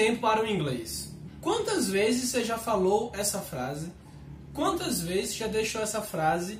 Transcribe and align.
tempo 0.00 0.22
para 0.22 0.42
o 0.42 0.46
inglês. 0.46 1.12
Quantas 1.42 1.90
vezes 1.90 2.30
você 2.30 2.42
já 2.42 2.56
falou 2.56 3.12
essa 3.14 3.38
frase? 3.38 3.92
Quantas 4.54 5.02
vezes 5.02 5.34
já 5.34 5.46
deixou 5.46 5.82
essa 5.82 6.00
frase 6.00 6.58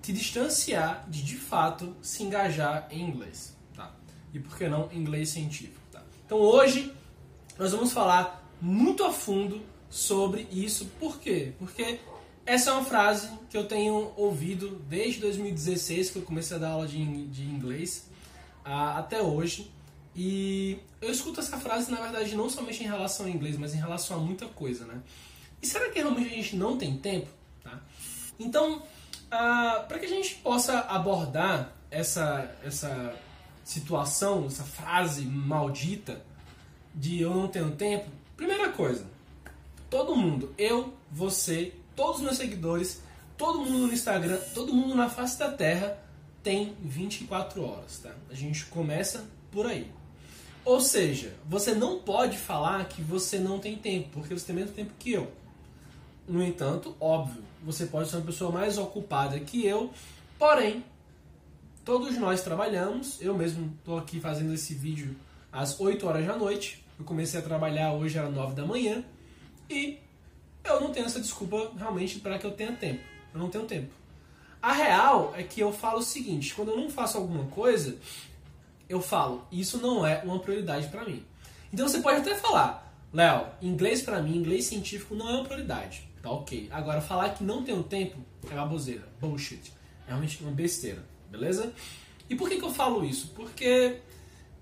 te 0.00 0.12
distanciar 0.12 1.04
de 1.08 1.24
de 1.24 1.36
fato 1.36 1.96
se 2.00 2.22
engajar 2.22 2.86
em 2.92 3.02
inglês? 3.02 3.56
Tá? 3.74 3.92
E 4.32 4.38
por 4.38 4.56
que 4.56 4.68
não 4.68 4.88
inglês 4.92 5.30
científico? 5.30 5.80
Tá? 5.90 6.00
Então 6.24 6.38
hoje 6.38 6.94
nós 7.58 7.72
vamos 7.72 7.92
falar 7.92 8.48
muito 8.60 9.02
a 9.02 9.12
fundo 9.12 9.60
sobre 9.90 10.46
isso. 10.52 10.86
Por 11.00 11.18
quê? 11.18 11.54
Porque 11.58 11.98
essa 12.44 12.70
é 12.70 12.72
uma 12.72 12.84
frase 12.84 13.28
que 13.50 13.56
eu 13.56 13.66
tenho 13.66 14.12
ouvido 14.16 14.80
desde 14.88 15.22
2016, 15.22 16.10
que 16.10 16.18
eu 16.18 16.22
comecei 16.22 16.56
a 16.56 16.60
dar 16.60 16.70
aula 16.70 16.86
de, 16.86 17.26
de 17.26 17.42
inglês, 17.42 18.08
até 18.64 19.20
hoje. 19.20 19.72
E 20.16 20.78
eu 21.02 21.10
escuto 21.10 21.40
essa 21.40 21.58
frase, 21.58 21.90
na 21.92 22.00
verdade, 22.00 22.34
não 22.34 22.48
somente 22.48 22.82
em 22.82 22.86
relação 22.86 23.26
ao 23.26 23.32
inglês, 23.32 23.58
mas 23.58 23.74
em 23.74 23.78
relação 23.78 24.16
a 24.16 24.20
muita 24.20 24.46
coisa, 24.46 24.86
né? 24.86 25.02
E 25.60 25.66
será 25.66 25.90
que 25.90 25.98
realmente 25.98 26.32
a 26.32 26.36
gente 26.36 26.56
não 26.56 26.78
tem 26.78 26.96
tempo? 26.96 27.28
Tá? 27.62 27.78
Então, 28.38 28.82
ah, 29.30 29.84
para 29.86 29.98
que 29.98 30.06
a 30.06 30.08
gente 30.08 30.36
possa 30.36 30.80
abordar 30.80 31.72
essa, 31.90 32.50
essa 32.64 33.14
situação, 33.62 34.46
essa 34.46 34.64
frase 34.64 35.22
maldita 35.26 36.24
de 36.94 37.20
eu 37.20 37.34
não 37.34 37.48
tenho 37.48 37.72
tempo, 37.72 38.08
primeira 38.36 38.70
coisa, 38.70 39.06
todo 39.90 40.16
mundo, 40.16 40.54
eu, 40.56 40.94
você, 41.10 41.74
todos 41.94 42.16
os 42.16 42.22
meus 42.22 42.36
seguidores, 42.38 43.02
todo 43.36 43.60
mundo 43.60 43.86
no 43.86 43.92
Instagram, 43.92 44.38
todo 44.54 44.72
mundo 44.72 44.94
na 44.94 45.10
face 45.10 45.38
da 45.38 45.50
Terra 45.50 46.02
tem 46.42 46.74
24 46.80 47.62
horas, 47.62 47.98
tá? 47.98 48.14
A 48.30 48.34
gente 48.34 48.64
começa 48.66 49.26
por 49.50 49.66
aí. 49.66 49.90
Ou 50.66 50.80
seja, 50.80 51.32
você 51.48 51.72
não 51.72 52.00
pode 52.00 52.36
falar 52.36 52.84
que 52.86 53.00
você 53.00 53.38
não 53.38 53.60
tem 53.60 53.76
tempo, 53.76 54.08
porque 54.12 54.34
você 54.34 54.46
tem 54.46 54.56
menos 54.56 54.72
tempo 54.72 54.92
que 54.98 55.12
eu. 55.12 55.30
No 56.26 56.42
entanto, 56.42 56.96
óbvio, 56.98 57.40
você 57.62 57.86
pode 57.86 58.10
ser 58.10 58.16
uma 58.16 58.26
pessoa 58.26 58.50
mais 58.50 58.76
ocupada 58.76 59.38
que 59.38 59.64
eu, 59.64 59.92
porém, 60.36 60.84
todos 61.84 62.18
nós 62.18 62.42
trabalhamos. 62.42 63.20
Eu 63.20 63.32
mesmo 63.32 63.72
estou 63.78 63.96
aqui 63.96 64.18
fazendo 64.18 64.52
esse 64.52 64.74
vídeo 64.74 65.14
às 65.52 65.78
8 65.78 66.04
horas 66.04 66.26
da 66.26 66.36
noite. 66.36 66.84
Eu 66.98 67.04
comecei 67.04 67.38
a 67.38 67.42
trabalhar 67.44 67.92
hoje 67.92 68.18
às 68.18 68.34
9 68.34 68.56
da 68.56 68.66
manhã 68.66 69.04
e 69.70 70.00
eu 70.64 70.80
não 70.80 70.90
tenho 70.90 71.06
essa 71.06 71.20
desculpa 71.20 71.70
realmente 71.78 72.18
para 72.18 72.40
que 72.40 72.44
eu 72.44 72.50
tenha 72.50 72.72
tempo. 72.72 73.04
Eu 73.32 73.38
não 73.38 73.48
tenho 73.48 73.66
tempo. 73.66 73.94
A 74.60 74.72
real 74.72 75.32
é 75.36 75.44
que 75.44 75.60
eu 75.60 75.72
falo 75.72 76.00
o 76.00 76.02
seguinte: 76.02 76.52
quando 76.56 76.72
eu 76.72 76.76
não 76.76 76.90
faço 76.90 77.18
alguma 77.18 77.44
coisa, 77.44 77.96
eu 78.88 79.00
falo, 79.00 79.46
isso 79.50 79.78
não 79.78 80.06
é 80.06 80.22
uma 80.24 80.38
prioridade 80.38 80.88
para 80.88 81.04
mim. 81.04 81.24
Então 81.72 81.88
você 81.88 82.00
pode 82.00 82.20
até 82.20 82.34
falar, 82.36 82.86
Léo, 83.12 83.46
inglês 83.62 84.02
para 84.02 84.22
mim, 84.22 84.36
inglês 84.36 84.66
científico 84.66 85.14
não 85.14 85.28
é 85.28 85.32
uma 85.32 85.44
prioridade. 85.44 86.08
Tá 86.22 86.30
ok. 86.30 86.68
Agora, 86.72 87.00
falar 87.00 87.30
que 87.30 87.44
não 87.44 87.62
tenho 87.62 87.82
tempo 87.82 88.18
é 88.50 88.54
uma 88.54 88.66
bozeira. 88.66 89.08
Bullshit. 89.20 89.72
É 90.06 90.08
realmente 90.08 90.42
uma 90.42 90.50
besteira. 90.50 91.04
Beleza? 91.30 91.72
E 92.28 92.34
por 92.34 92.48
que, 92.48 92.58
que 92.58 92.64
eu 92.64 92.72
falo 92.72 93.04
isso? 93.04 93.32
Porque 93.34 94.00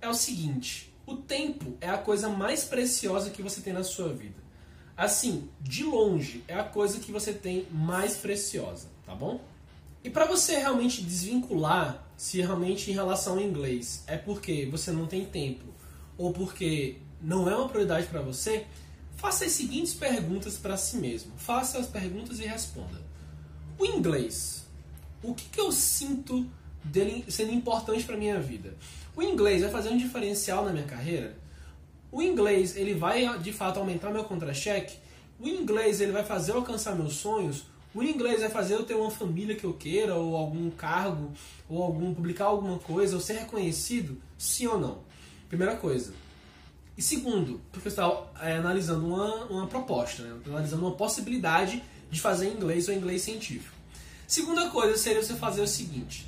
é 0.00 0.08
o 0.08 0.14
seguinte: 0.14 0.94
o 1.06 1.16
tempo 1.16 1.76
é 1.80 1.88
a 1.88 1.98
coisa 1.98 2.28
mais 2.28 2.64
preciosa 2.64 3.30
que 3.30 3.42
você 3.42 3.60
tem 3.60 3.72
na 3.72 3.82
sua 3.82 4.12
vida. 4.12 4.42
Assim, 4.96 5.48
de 5.60 5.82
longe, 5.82 6.44
é 6.46 6.54
a 6.54 6.62
coisa 6.62 7.00
que 7.00 7.10
você 7.10 7.32
tem 7.32 7.66
mais 7.70 8.16
preciosa, 8.16 8.88
tá 9.04 9.14
bom? 9.14 9.40
E 10.04 10.10
para 10.10 10.26
você 10.26 10.56
realmente 10.56 11.02
desvincular 11.02 12.03
se 12.16 12.40
realmente 12.40 12.90
em 12.90 12.94
relação 12.94 13.34
ao 13.34 13.40
inglês 13.40 14.04
é 14.06 14.16
porque 14.16 14.66
você 14.66 14.90
não 14.90 15.06
tem 15.06 15.24
tempo 15.24 15.64
ou 16.16 16.32
porque 16.32 16.96
não 17.20 17.48
é 17.48 17.56
uma 17.56 17.68
prioridade 17.68 18.06
para 18.06 18.20
você, 18.20 18.66
faça 19.16 19.44
as 19.44 19.52
seguintes 19.52 19.94
perguntas 19.94 20.56
para 20.56 20.76
si 20.76 20.96
mesmo. 20.98 21.32
Faça 21.36 21.78
as 21.78 21.86
perguntas 21.86 22.38
e 22.38 22.44
responda. 22.44 23.02
O 23.78 23.84
inglês, 23.84 24.66
o 25.22 25.34
que, 25.34 25.48
que 25.48 25.60
eu 25.60 25.72
sinto 25.72 26.46
dele 26.84 27.24
sendo 27.28 27.52
importante 27.52 28.04
para 28.04 28.16
minha 28.16 28.38
vida? 28.40 28.74
O 29.16 29.22
inglês 29.22 29.62
vai 29.62 29.70
fazer 29.70 29.88
um 29.88 29.96
diferencial 29.96 30.64
na 30.64 30.72
minha 30.72 30.84
carreira? 30.84 31.36
O 32.12 32.22
inglês 32.22 32.76
ele 32.76 32.94
vai 32.94 33.38
de 33.38 33.52
fato 33.52 33.80
aumentar 33.80 34.10
meu 34.10 34.24
contra-cheque? 34.24 34.96
O 35.40 35.48
inglês 35.48 36.00
ele 36.00 36.12
vai 36.12 36.24
fazer 36.24 36.52
eu 36.52 36.58
alcançar 36.58 36.94
meus 36.94 37.14
sonhos? 37.14 37.64
O 37.94 38.02
inglês 38.02 38.40
vai 38.40 38.50
fazer 38.50 38.74
eu 38.74 38.84
ter 38.84 38.94
uma 38.94 39.10
família 39.10 39.54
que 39.54 39.64
eu 39.64 39.72
queira, 39.72 40.16
ou 40.16 40.34
algum 40.34 40.68
cargo, 40.70 41.32
ou 41.68 41.80
algum 41.80 42.12
publicar 42.12 42.46
alguma 42.46 42.78
coisa, 42.78 43.14
ou 43.14 43.20
ser 43.20 43.34
reconhecido? 43.34 44.20
Sim 44.36 44.66
ou 44.66 44.80
não? 44.80 44.98
Primeira 45.48 45.76
coisa. 45.76 46.12
E 46.98 47.02
segundo, 47.02 47.60
porque 47.70 47.88
você 47.88 48.00
está 48.00 48.26
é, 48.40 48.56
analisando 48.56 49.06
uma, 49.06 49.44
uma 49.44 49.66
proposta, 49.68 50.24
né? 50.24 50.36
analisando 50.46 50.84
uma 50.84 50.96
possibilidade 50.96 51.82
de 52.10 52.20
fazer 52.20 52.48
inglês 52.48 52.88
ou 52.88 52.94
inglês 52.94 53.22
científico. 53.22 53.74
Segunda 54.26 54.70
coisa 54.70 54.96
seria 54.96 55.22
você 55.22 55.34
fazer 55.34 55.60
o 55.60 55.66
seguinte: 55.66 56.26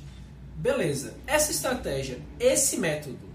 beleza, 0.55 1.15
essa 1.25 1.51
estratégia, 1.51 2.19
esse 2.39 2.77
método, 2.77 3.27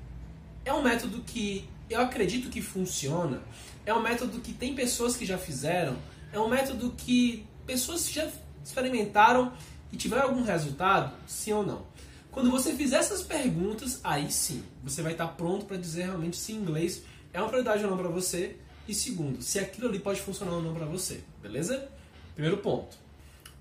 é 0.64 0.72
um 0.72 0.82
método 0.82 1.20
que 1.22 1.68
eu 1.90 2.00
acredito 2.00 2.48
que 2.48 2.62
funciona, 2.62 3.42
é 3.84 3.92
um 3.92 4.00
método 4.00 4.40
que 4.40 4.52
tem 4.52 4.74
pessoas 4.74 5.16
que 5.16 5.26
já 5.26 5.36
fizeram, 5.36 5.96
é 6.32 6.38
um 6.38 6.48
método 6.48 6.94
que 6.96 7.46
pessoas 7.66 8.10
já 8.10 8.28
experimentaram 8.64 9.52
e 9.92 9.96
tiveram 9.96 10.24
algum 10.24 10.42
resultado? 10.42 11.12
Sim 11.26 11.52
ou 11.52 11.66
não? 11.66 11.86
Quando 12.30 12.50
você 12.50 12.74
fizer 12.74 12.96
essas 12.96 13.22
perguntas, 13.22 14.00
aí 14.02 14.30
sim, 14.32 14.64
você 14.82 15.02
vai 15.02 15.12
estar 15.12 15.28
pronto 15.28 15.66
para 15.66 15.76
dizer 15.76 16.04
realmente 16.04 16.36
se 16.36 16.52
inglês 16.52 17.02
é 17.32 17.40
uma 17.40 17.48
prioridade 17.48 17.84
ou 17.84 17.90
não 17.90 17.96
para 17.96 18.08
você. 18.08 18.56
E 18.86 18.94
segundo, 18.94 19.42
se 19.42 19.58
aquilo 19.58 19.88
ali 19.88 19.98
pode 19.98 20.20
funcionar 20.20 20.52
ou 20.52 20.62
não 20.62 20.74
para 20.74 20.86
você. 20.86 21.22
Beleza? 21.40 21.88
Primeiro 22.34 22.58
ponto. 22.58 22.96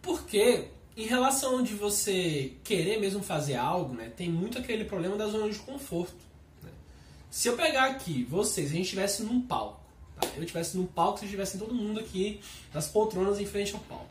Porque 0.02 0.70
em 0.96 1.06
relação 1.06 1.62
de 1.62 1.74
você 1.74 2.54
querer 2.64 3.00
mesmo 3.00 3.22
fazer 3.24 3.56
algo, 3.56 3.94
né, 3.94 4.12
tem 4.16 4.30
muito 4.30 4.58
aquele 4.58 4.86
problema 4.86 5.16
da 5.16 5.28
zona 5.28 5.50
de 5.50 5.60
conforto. 5.60 6.24
Né? 6.64 6.70
Se 7.30 7.48
eu 7.48 7.56
pegar 7.56 7.86
aqui, 7.86 8.24
vocês, 8.24 8.72
a 8.72 8.74
gente 8.74 8.84
estivesse 8.84 9.24
num 9.24 9.42
palco, 9.42 9.81
eu 10.36 10.44
estivesse 10.44 10.78
no 10.78 10.88
palco, 10.88 11.20
se 11.20 11.26
estivesse 11.26 11.58
todo 11.58 11.74
mundo 11.74 12.00
aqui 12.00 12.42
nas 12.74 12.88
poltronas 12.88 13.40
em 13.40 13.46
frente 13.46 13.74
ao 13.74 13.80
palco. 13.82 14.10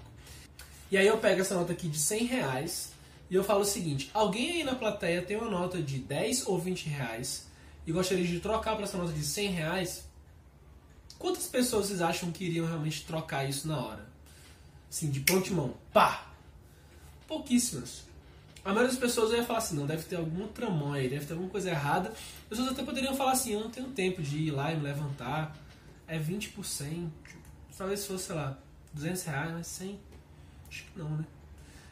E 0.91 0.97
aí 0.97 1.07
eu 1.07 1.19
pego 1.19 1.41
essa 1.41 1.55
nota 1.55 1.73
aqui 1.73 1.89
de 1.89 1.99
100 1.99 2.25
reais 2.25 2.93
e 3.31 3.35
eu 3.35 3.45
falo 3.45 3.61
o 3.61 3.65
seguinte: 3.65 4.11
alguém 4.13 4.51
aí 4.53 4.65
na 4.65 4.75
plateia 4.75 5.23
tem 5.23 5.37
uma 5.37 5.49
nota 5.49 5.81
de 5.81 5.99
10 5.99 6.47
ou 6.47 6.59
20 6.59 6.89
reais 6.89 7.47
e 7.87 7.93
gostaria 7.93 8.27
de 8.27 8.41
trocar 8.41 8.75
para 8.75 8.85
essa 8.85 8.99
nota 8.99 9.13
de 9.13 9.25
100 9.25 9.49
reais? 9.53 10.05
Quantas 11.19 11.47
pessoas 11.47 11.87
vocês 11.87 12.01
acham 12.01 12.33
que 12.33 12.45
iriam 12.45 12.67
realmente 12.67 13.05
trocar 13.05 13.49
isso 13.49 13.69
na 13.69 13.79
hora? 13.79 14.07
Assim, 14.91 15.11
de 15.11 15.21
pronto 15.21 15.77
Pá! 15.93 16.33
Pouquíssimas. 17.29 18.03
A 18.65 18.71
maioria 18.71 18.89
das 18.89 18.99
pessoas 18.99 19.33
ia 19.33 19.45
falar 19.45 19.61
assim, 19.61 19.77
não, 19.77 19.87
deve 19.87 20.03
ter 20.03 20.17
alguma 20.17 20.49
tramóia, 20.49 21.09
deve 21.09 21.25
ter 21.25 21.33
alguma 21.33 21.51
coisa 21.51 21.71
errada. 21.71 22.11
As 22.11 22.49
pessoas 22.49 22.69
até 22.69 22.83
poderiam 22.83 23.15
falar 23.15 23.33
assim, 23.33 23.53
eu 23.53 23.61
não 23.61 23.71
tenho 23.71 23.89
tempo 23.89 24.21
de 24.21 24.37
ir 24.39 24.51
lá 24.51 24.73
e 24.73 24.77
me 24.77 24.83
levantar 24.83 25.57
é 26.11 26.19
20%. 26.19 26.51
Tipo, 26.51 27.11
talvez 27.79 28.05
fosse, 28.05 28.27
sei 28.27 28.35
lá, 28.35 28.59
200 28.93 29.23
reais, 29.23 29.53
mas 29.53 29.67
100. 29.69 29.99
Acho 30.69 30.85
que 30.85 30.99
não, 30.99 31.09
né? 31.11 31.25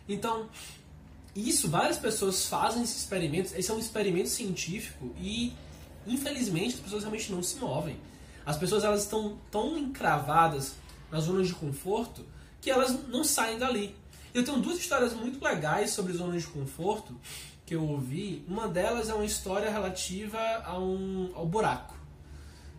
Então, 0.09 0.49
isso, 1.35 1.69
várias 1.69 1.99
pessoas 1.99 2.47
fazem 2.47 2.83
esses 2.83 2.99
experimentos. 2.99 3.53
Esse 3.53 3.71
é 3.71 3.75
um 3.75 3.79
experimento 3.79 4.29
científico 4.29 5.15
e, 5.19 5.55
infelizmente, 6.07 6.75
as 6.75 6.81
pessoas 6.81 7.05
realmente 7.05 7.31
não 7.31 7.43
se 7.43 7.57
movem. 7.59 7.97
As 8.45 8.57
pessoas 8.57 8.83
elas 8.83 9.05
estão 9.05 9.39
tão 9.51 9.79
encravadas 9.79 10.75
nas 11.11 11.25
zonas 11.25 11.47
de 11.47 11.55
conforto 11.55 12.25
que 12.61 12.71
elas 12.71 13.09
não 13.09 13.23
saem 13.23 13.59
dali. 13.59 13.95
Eu 14.35 14.45
tenho 14.45 14.61
duas 14.61 14.79
histórias 14.79 15.13
muito 15.13 15.43
legais 15.43 15.91
sobre 15.91 16.13
zonas 16.13 16.43
de 16.43 16.49
conforto 16.49 17.19
que 17.65 17.75
eu 17.75 17.87
ouvi. 17.87 18.45
Uma 18.49 18.67
delas 18.67 19.09
é 19.09 19.15
uma 19.15 19.25
história 19.25 19.71
relativa 19.71 20.39
a 20.65 20.79
um, 20.79 21.31
ao 21.35 21.47
buraco. 21.47 21.95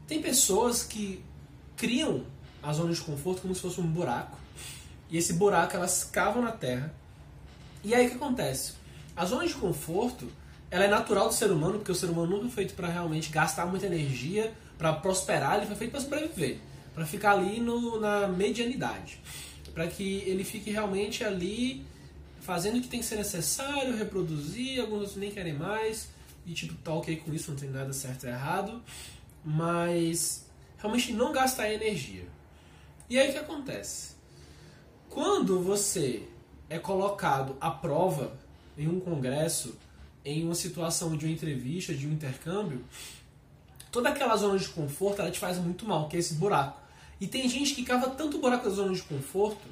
Tem 0.07 0.21
pessoas 0.21 0.83
que 0.83 1.23
criam 1.79 2.23
a 2.61 2.73
zona 2.73 2.93
de 2.93 3.01
conforto 3.01 3.41
como 3.41 3.55
se 3.55 3.61
fosse 3.61 3.81
um 3.81 3.87
buraco. 3.87 4.37
E 5.09 5.17
esse 5.17 5.33
buraco 5.33 5.75
elas 5.75 6.03
cavam 6.03 6.43
na 6.43 6.51
terra. 6.51 6.93
E 7.83 7.95
aí 7.95 8.05
o 8.05 8.09
que 8.09 8.15
acontece? 8.17 8.73
A 9.15 9.25
zona 9.25 9.47
de 9.47 9.53
conforto 9.55 10.29
ela 10.69 10.83
é 10.85 10.87
natural 10.87 11.29
do 11.29 11.33
ser 11.33 11.49
humano, 11.51 11.79
porque 11.79 11.91
o 11.91 11.95
ser 11.95 12.07
humano 12.07 12.27
nunca 12.27 12.43
foi 12.43 12.51
feito 12.51 12.75
para 12.75 12.87
realmente 12.87 13.31
gastar 13.31 13.65
muita 13.65 13.87
energia, 13.87 14.53
para 14.77 14.93
prosperar, 14.93 15.57
ele 15.57 15.65
foi 15.65 15.75
feito 15.75 15.91
para 15.91 16.01
sobreviver, 16.01 16.59
para 16.93 17.05
ficar 17.05 17.31
ali 17.31 17.59
no, 17.59 17.99
na 17.99 18.27
medianidade, 18.27 19.19
para 19.73 19.87
que 19.87 20.23
ele 20.27 20.43
fique 20.43 20.69
realmente 20.69 21.23
ali 21.23 21.83
fazendo 22.41 22.77
o 22.77 22.81
que 22.81 22.87
tem 22.87 22.99
que 22.99 23.05
ser 23.05 23.15
necessário, 23.15 23.97
reproduzir, 23.97 24.79
alguns 24.79 25.15
nem 25.15 25.31
querem 25.31 25.53
mais, 25.53 26.09
e 26.45 26.53
tipo, 26.53 26.73
tá 26.75 26.93
ok 26.93 27.15
com 27.17 27.33
isso, 27.33 27.51
não 27.51 27.57
tem 27.57 27.69
nada 27.69 27.91
certo 27.91 28.25
ou 28.25 28.29
errado, 28.29 28.81
mas 29.43 30.45
realmente 30.79 31.13
não 31.13 31.31
gastar 31.31 31.71
energia. 31.71 32.27
E 33.09 33.19
aí 33.19 33.29
o 33.29 33.33
que 33.33 33.37
acontece? 33.37 34.15
Quando 35.09 35.61
você 35.61 36.23
é 36.69 36.79
colocado 36.79 37.55
à 37.59 37.69
prova 37.69 38.37
em 38.77 38.87
um 38.87 38.99
congresso, 38.99 39.77
em 40.23 40.43
uma 40.43 40.55
situação 40.55 41.15
de 41.15 41.25
uma 41.25 41.31
entrevista, 41.31 41.93
de 41.93 42.07
um 42.07 42.11
intercâmbio, 42.11 42.83
toda 43.91 44.09
aquela 44.09 44.35
zona 44.35 44.57
de 44.57 44.69
conforto 44.69 45.21
ela 45.21 45.31
te 45.31 45.39
faz 45.39 45.57
muito 45.57 45.85
mal, 45.85 46.07
que 46.07 46.15
é 46.15 46.19
esse 46.19 46.35
buraco. 46.35 46.79
E 47.19 47.27
tem 47.27 47.49
gente 47.49 47.75
que 47.75 47.83
cava 47.83 48.09
tanto 48.11 48.39
buraco 48.39 48.69
da 48.69 48.75
zona 48.75 48.93
de 48.93 49.01
conforto 49.01 49.67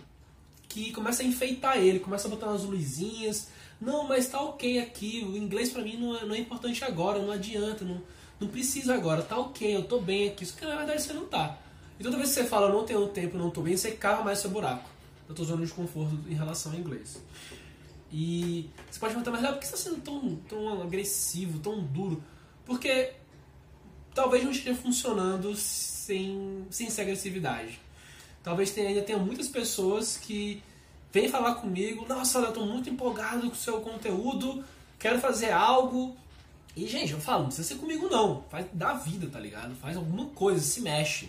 que 0.67 0.91
começa 0.91 1.23
a 1.23 1.25
enfeitar 1.25 1.77
ele, 1.77 1.99
começa 1.99 2.27
a 2.27 2.31
botar 2.31 2.47
umas 2.47 2.63
luzinhas. 2.63 3.47
Não, 3.79 4.07
mas 4.07 4.27
tá 4.27 4.41
ok 4.41 4.79
aqui, 4.79 5.23
o 5.23 5.37
inglês 5.37 5.71
para 5.71 5.83
mim 5.83 5.97
não 5.97 6.17
é, 6.17 6.25
não 6.25 6.35
é, 6.35 6.39
importante 6.39 6.83
agora, 6.83 7.19
não 7.19 7.31
adianta, 7.31 7.85
não, 7.85 8.01
não 8.39 8.47
precisa 8.47 8.93
agora, 8.93 9.21
tá 9.21 9.37
ok, 9.37 9.75
eu 9.75 9.83
tô 9.83 9.99
bem 9.99 10.29
aqui. 10.29 10.43
Isso 10.43 10.55
que 10.55 10.65
na 10.65 10.75
verdade 10.75 11.01
você 11.01 11.13
não 11.13 11.25
tá. 11.25 11.57
E 11.99 12.03
toda 12.03 12.17
vez 12.17 12.29
que 12.29 12.35
você 12.35 12.43
fala 12.45 12.67
eu 12.67 12.73
não 12.73 12.85
tenho 12.85 13.07
tempo, 13.07 13.37
não 13.37 13.49
tô 13.49 13.61
bem, 13.61 13.75
você 13.75 13.91
cava 13.91 14.23
mais 14.23 14.39
seu 14.39 14.49
buraco 14.49 14.89
da 15.27 15.33
tua 15.33 15.45
zona 15.45 15.65
de 15.65 15.71
conforto 15.71 16.17
em 16.27 16.33
relação 16.33 16.71
ao 16.71 16.77
inglês. 16.77 17.21
E 18.11 18.69
você 18.89 18.99
pode 18.99 19.13
perguntar, 19.13 19.31
mas 19.31 19.41
Léo, 19.41 19.53
por 19.53 19.59
que 19.59 19.67
você 19.67 19.75
está 19.75 19.89
sendo 19.89 20.01
tão, 20.01 20.35
tão 20.47 20.81
agressivo, 20.81 21.59
tão 21.59 21.81
duro? 21.81 22.23
Porque 22.65 23.13
talvez 24.13 24.43
não 24.43 24.51
esteja 24.51 24.75
funcionando 24.75 25.55
sem, 25.55 26.65
sem 26.69 26.87
essa 26.87 27.01
agressividade. 27.01 27.79
Talvez 28.41 28.71
tenha, 28.71 28.89
ainda 28.89 29.01
tenha 29.01 29.19
muitas 29.19 29.49
pessoas 29.49 30.15
que 30.15 30.63
vêm 31.11 31.27
falar 31.27 31.55
comigo, 31.55 32.05
nossa, 32.07 32.39
eu 32.39 32.49
estou 32.49 32.65
muito 32.65 32.89
empolgado 32.89 33.41
com 33.41 33.53
o 33.53 33.55
seu 33.55 33.81
conteúdo, 33.81 34.63
quero 34.97 35.19
fazer 35.19 35.51
algo. 35.51 36.15
E, 36.77 36.85
gente, 36.87 37.11
eu 37.11 37.19
falo, 37.19 37.39
não 37.39 37.47
precisa 37.47 37.69
ser 37.69 37.75
comigo 37.79 38.07
não. 38.07 38.43
Faz 38.51 38.67
da 38.71 38.93
vida, 38.93 39.27
tá 39.27 39.39
ligado? 39.39 39.73
Faz 39.77 39.97
alguma 39.97 40.27
coisa, 40.27 40.61
se 40.61 40.79
mexe. 40.79 41.27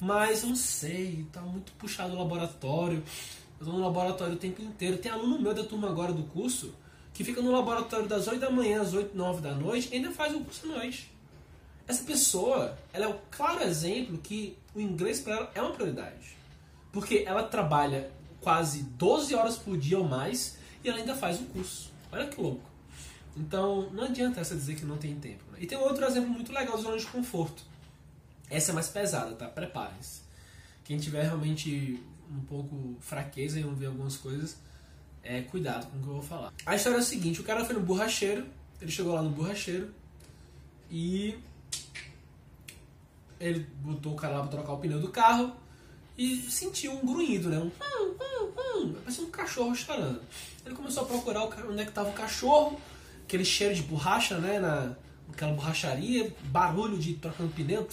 Mas 0.00 0.44
eu 0.44 0.50
não 0.50 0.56
sei, 0.56 1.26
tá 1.32 1.40
muito 1.40 1.72
puxado 1.72 2.14
o 2.14 2.18
laboratório. 2.18 3.02
Eu 3.58 3.66
tô 3.66 3.72
no 3.72 3.80
laboratório 3.80 4.34
o 4.34 4.38
tempo 4.38 4.62
inteiro. 4.62 4.96
Tem 4.98 5.10
aluno 5.10 5.40
meu 5.40 5.52
da 5.52 5.64
turma 5.64 5.88
agora 5.88 6.12
do 6.12 6.22
curso 6.22 6.72
que 7.12 7.24
fica 7.24 7.42
no 7.42 7.50
laboratório 7.50 8.06
das 8.06 8.28
8 8.28 8.38
da 8.38 8.50
manhã 8.50 8.82
às 8.82 8.94
8, 8.94 9.16
9 9.16 9.40
da 9.40 9.52
noite 9.52 9.88
e 9.90 9.96
ainda 9.96 10.12
faz 10.12 10.32
o 10.32 10.38
curso 10.40 10.64
à 10.66 10.76
noite. 10.76 11.10
Essa 11.88 12.04
pessoa, 12.04 12.78
ela 12.92 13.06
é 13.06 13.08
o 13.08 13.18
claro 13.32 13.64
exemplo 13.64 14.16
que 14.18 14.56
o 14.76 14.80
inglês 14.80 15.20
para 15.20 15.34
ela 15.34 15.50
é 15.56 15.60
uma 15.60 15.72
prioridade. 15.72 16.36
Porque 16.92 17.24
ela 17.26 17.42
trabalha 17.42 18.12
quase 18.40 18.84
12 18.84 19.34
horas 19.34 19.56
por 19.56 19.76
dia 19.76 19.98
ou 19.98 20.04
mais 20.04 20.56
e 20.84 20.88
ela 20.88 20.98
ainda 20.98 21.16
faz 21.16 21.40
o 21.40 21.44
curso. 21.46 21.92
Olha 22.12 22.28
que 22.28 22.40
louco. 22.40 22.73
Então, 23.36 23.90
não 23.90 24.04
adianta 24.04 24.40
essa 24.40 24.54
dizer 24.54 24.76
que 24.76 24.84
não 24.84 24.96
tem 24.96 25.14
tempo. 25.16 25.44
Né? 25.52 25.58
E 25.60 25.66
tem 25.66 25.76
outro 25.76 26.04
exemplo 26.04 26.30
muito 26.30 26.52
legal 26.52 26.76
zona 26.78 26.96
de 26.96 27.06
conforto. 27.06 27.62
Essa 28.48 28.70
é 28.70 28.74
mais 28.74 28.88
pesada, 28.88 29.34
tá? 29.34 29.48
Preparem-se. 29.48 30.22
Quem 30.84 30.98
tiver 30.98 31.22
realmente 31.22 32.00
um 32.30 32.40
pouco 32.40 32.96
fraqueza 33.00 33.58
em 33.58 33.64
ouvir 33.64 33.86
algumas 33.86 34.16
coisas, 34.16 34.56
é, 35.22 35.40
cuidado 35.42 35.86
com 35.86 35.98
o 35.98 36.02
que 36.02 36.08
eu 36.08 36.14
vou 36.14 36.22
falar. 36.22 36.52
A 36.64 36.76
história 36.76 36.96
é 36.96 37.00
a 37.00 37.02
seguinte: 37.02 37.40
o 37.40 37.44
cara 37.44 37.64
foi 37.64 37.74
no 37.74 37.80
borracheiro, 37.80 38.46
ele 38.80 38.90
chegou 38.90 39.14
lá 39.14 39.22
no 39.22 39.30
borracheiro 39.30 39.92
e 40.90 41.38
ele 43.40 43.66
botou 43.82 44.12
o 44.12 44.16
cara 44.16 44.34
lá 44.34 44.40
pra 44.42 44.50
trocar 44.50 44.72
o 44.72 44.78
pneu 44.78 45.00
do 45.00 45.08
carro 45.08 45.54
e 46.16 46.36
sentiu 46.50 46.92
um 46.92 47.06
grunhido, 47.06 47.48
né? 47.48 47.58
Um 47.58 47.66
hum, 47.66 48.16
hum, 48.20 48.52
hum, 48.58 48.94
parecia 49.02 49.24
um 49.24 49.30
cachorro 49.30 49.74
chorando. 49.74 50.20
Ele 50.64 50.74
começou 50.74 51.02
a 51.02 51.06
procurar 51.06 51.44
onde 51.44 51.80
é 51.80 51.84
que 51.84 51.92
tava 51.92 52.10
o 52.10 52.12
cachorro, 52.12 52.80
aquele 53.24 53.44
cheiro 53.44 53.74
de 53.74 53.82
borracha, 53.82 54.38
né? 54.38 54.58
Na, 54.60 54.94
naquela 55.28 55.52
borracharia, 55.52 56.34
barulho 56.44 56.98
de 56.98 57.14
trocando 57.14 57.52
pneu. 57.52 57.88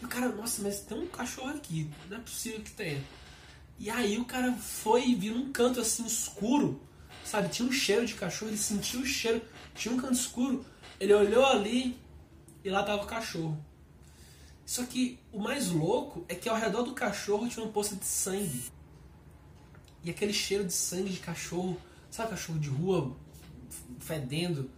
E 0.00 0.04
o 0.04 0.08
cara, 0.08 0.28
nossa, 0.30 0.62
mas 0.62 0.80
tem 0.80 0.98
um 0.98 1.06
cachorro 1.06 1.50
aqui, 1.50 1.88
não 2.08 2.16
é 2.16 2.20
possível 2.20 2.60
que 2.60 2.70
tenha. 2.70 3.02
E 3.78 3.90
aí 3.90 4.18
o 4.18 4.24
cara 4.24 4.52
foi 4.52 5.08
e 5.08 5.14
viu 5.14 5.34
um 5.34 5.52
canto 5.52 5.80
assim 5.80 6.04
escuro, 6.06 6.80
sabe? 7.24 7.48
Tinha 7.48 7.68
um 7.68 7.72
cheiro 7.72 8.06
de 8.06 8.14
cachorro, 8.14 8.50
ele 8.50 8.58
sentiu 8.58 9.00
o 9.00 9.06
cheiro, 9.06 9.42
tinha 9.74 9.94
um 9.94 9.98
canto 9.98 10.14
escuro. 10.14 10.64
Ele 11.00 11.12
olhou 11.12 11.44
ali 11.44 11.98
e 12.64 12.70
lá 12.70 12.82
tava 12.82 13.02
o 13.02 13.06
cachorro. 13.06 13.58
Só 14.64 14.84
que 14.84 15.18
o 15.32 15.40
mais 15.40 15.68
louco 15.68 16.24
é 16.28 16.34
que 16.34 16.48
ao 16.48 16.56
redor 16.56 16.82
do 16.82 16.94
cachorro 16.94 17.48
tinha 17.48 17.64
uma 17.64 17.72
poça 17.72 17.96
de 17.96 18.04
sangue. 18.04 18.62
E 20.04 20.10
aquele 20.10 20.32
cheiro 20.32 20.64
de 20.64 20.72
sangue 20.72 21.10
de 21.10 21.18
cachorro, 21.18 21.76
sabe 22.10 22.30
cachorro 22.30 22.58
de 22.58 22.68
rua 22.68 23.16
fedendo? 24.00 24.70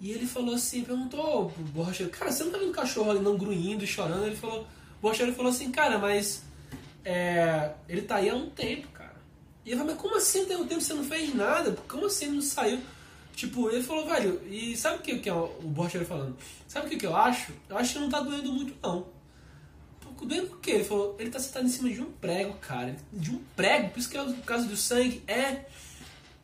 E 0.00 0.12
ele 0.12 0.26
falou 0.26 0.54
assim, 0.54 0.84
perguntou 0.84 1.50
pro 1.50 1.62
borracheiro, 1.64 2.10
cara, 2.12 2.30
você 2.30 2.44
não 2.44 2.52
tá 2.52 2.58
vendo 2.58 2.70
o 2.70 2.74
cachorro 2.74 3.10
ali 3.10 3.20
não 3.20 3.36
grunhindo 3.36 3.82
e 3.82 3.86
chorando? 3.86 4.26
Ele 4.26 4.36
falou, 4.36 4.62
o 4.62 5.02
borracheiro 5.02 5.34
falou 5.34 5.50
assim, 5.50 5.70
cara, 5.72 5.98
mas 5.98 6.44
é, 7.04 7.72
ele 7.88 8.02
tá 8.02 8.16
aí 8.16 8.30
há 8.30 8.34
um 8.34 8.48
tempo, 8.50 8.88
cara. 8.88 9.16
E 9.64 9.72
eu 9.72 9.78
falei, 9.78 9.94
mas 9.94 10.02
como 10.02 10.16
assim 10.16 10.44
tem 10.44 10.56
um 10.56 10.66
tempo 10.66 10.80
você 10.80 10.94
não 10.94 11.04
fez 11.04 11.34
nada? 11.34 11.76
Como 11.88 12.06
assim 12.06 12.26
ele 12.26 12.34
não 12.36 12.42
saiu? 12.42 12.80
Tipo, 13.34 13.70
ele 13.70 13.82
falou, 13.82 14.06
velho, 14.06 14.40
e 14.48 14.76
sabe 14.76 14.98
o 14.98 15.00
que, 15.00 15.18
que 15.18 15.28
é 15.28 15.34
o 15.34 15.46
borracheiro 15.62 16.06
falando? 16.06 16.36
Sabe 16.66 16.86
o 16.86 16.90
que, 16.90 16.96
que 16.96 17.06
eu 17.06 17.16
acho? 17.16 17.52
Eu 17.68 17.76
acho 17.76 17.94
que 17.94 17.98
não 17.98 18.08
tá 18.08 18.20
doendo 18.20 18.52
muito, 18.52 18.74
não. 18.82 19.06
Doendo 20.20 20.48
por 20.48 20.60
quê? 20.60 20.72
Ele 20.72 20.84
falou, 20.84 21.14
ele 21.18 21.30
tá 21.30 21.38
sentado 21.38 21.66
em 21.66 21.68
cima 21.68 21.88
de 21.88 22.00
um 22.00 22.10
prego, 22.10 22.54
cara. 22.54 22.96
De 23.12 23.30
um 23.30 23.40
prego, 23.54 23.90
por 23.90 24.00
isso 24.00 24.10
que 24.10 24.16
é 24.16 24.22
o 24.22 24.34
caso 24.38 24.66
do 24.66 24.76
sangue. 24.76 25.22
É, 25.28 25.66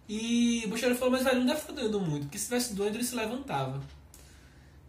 e 0.08 0.62
o 0.66 0.68
Buxeri 0.68 0.94
falou, 0.94 1.12
mas 1.12 1.24
velho, 1.24 1.38
não 1.38 1.46
deve 1.46 1.60
estar 1.60 1.72
doendo 1.72 2.00
muito, 2.00 2.24
porque 2.24 2.38
se 2.38 2.44
estivesse 2.44 2.74
doendo 2.74 2.96
ele 2.96 3.04
se 3.04 3.14
levantava. 3.14 3.82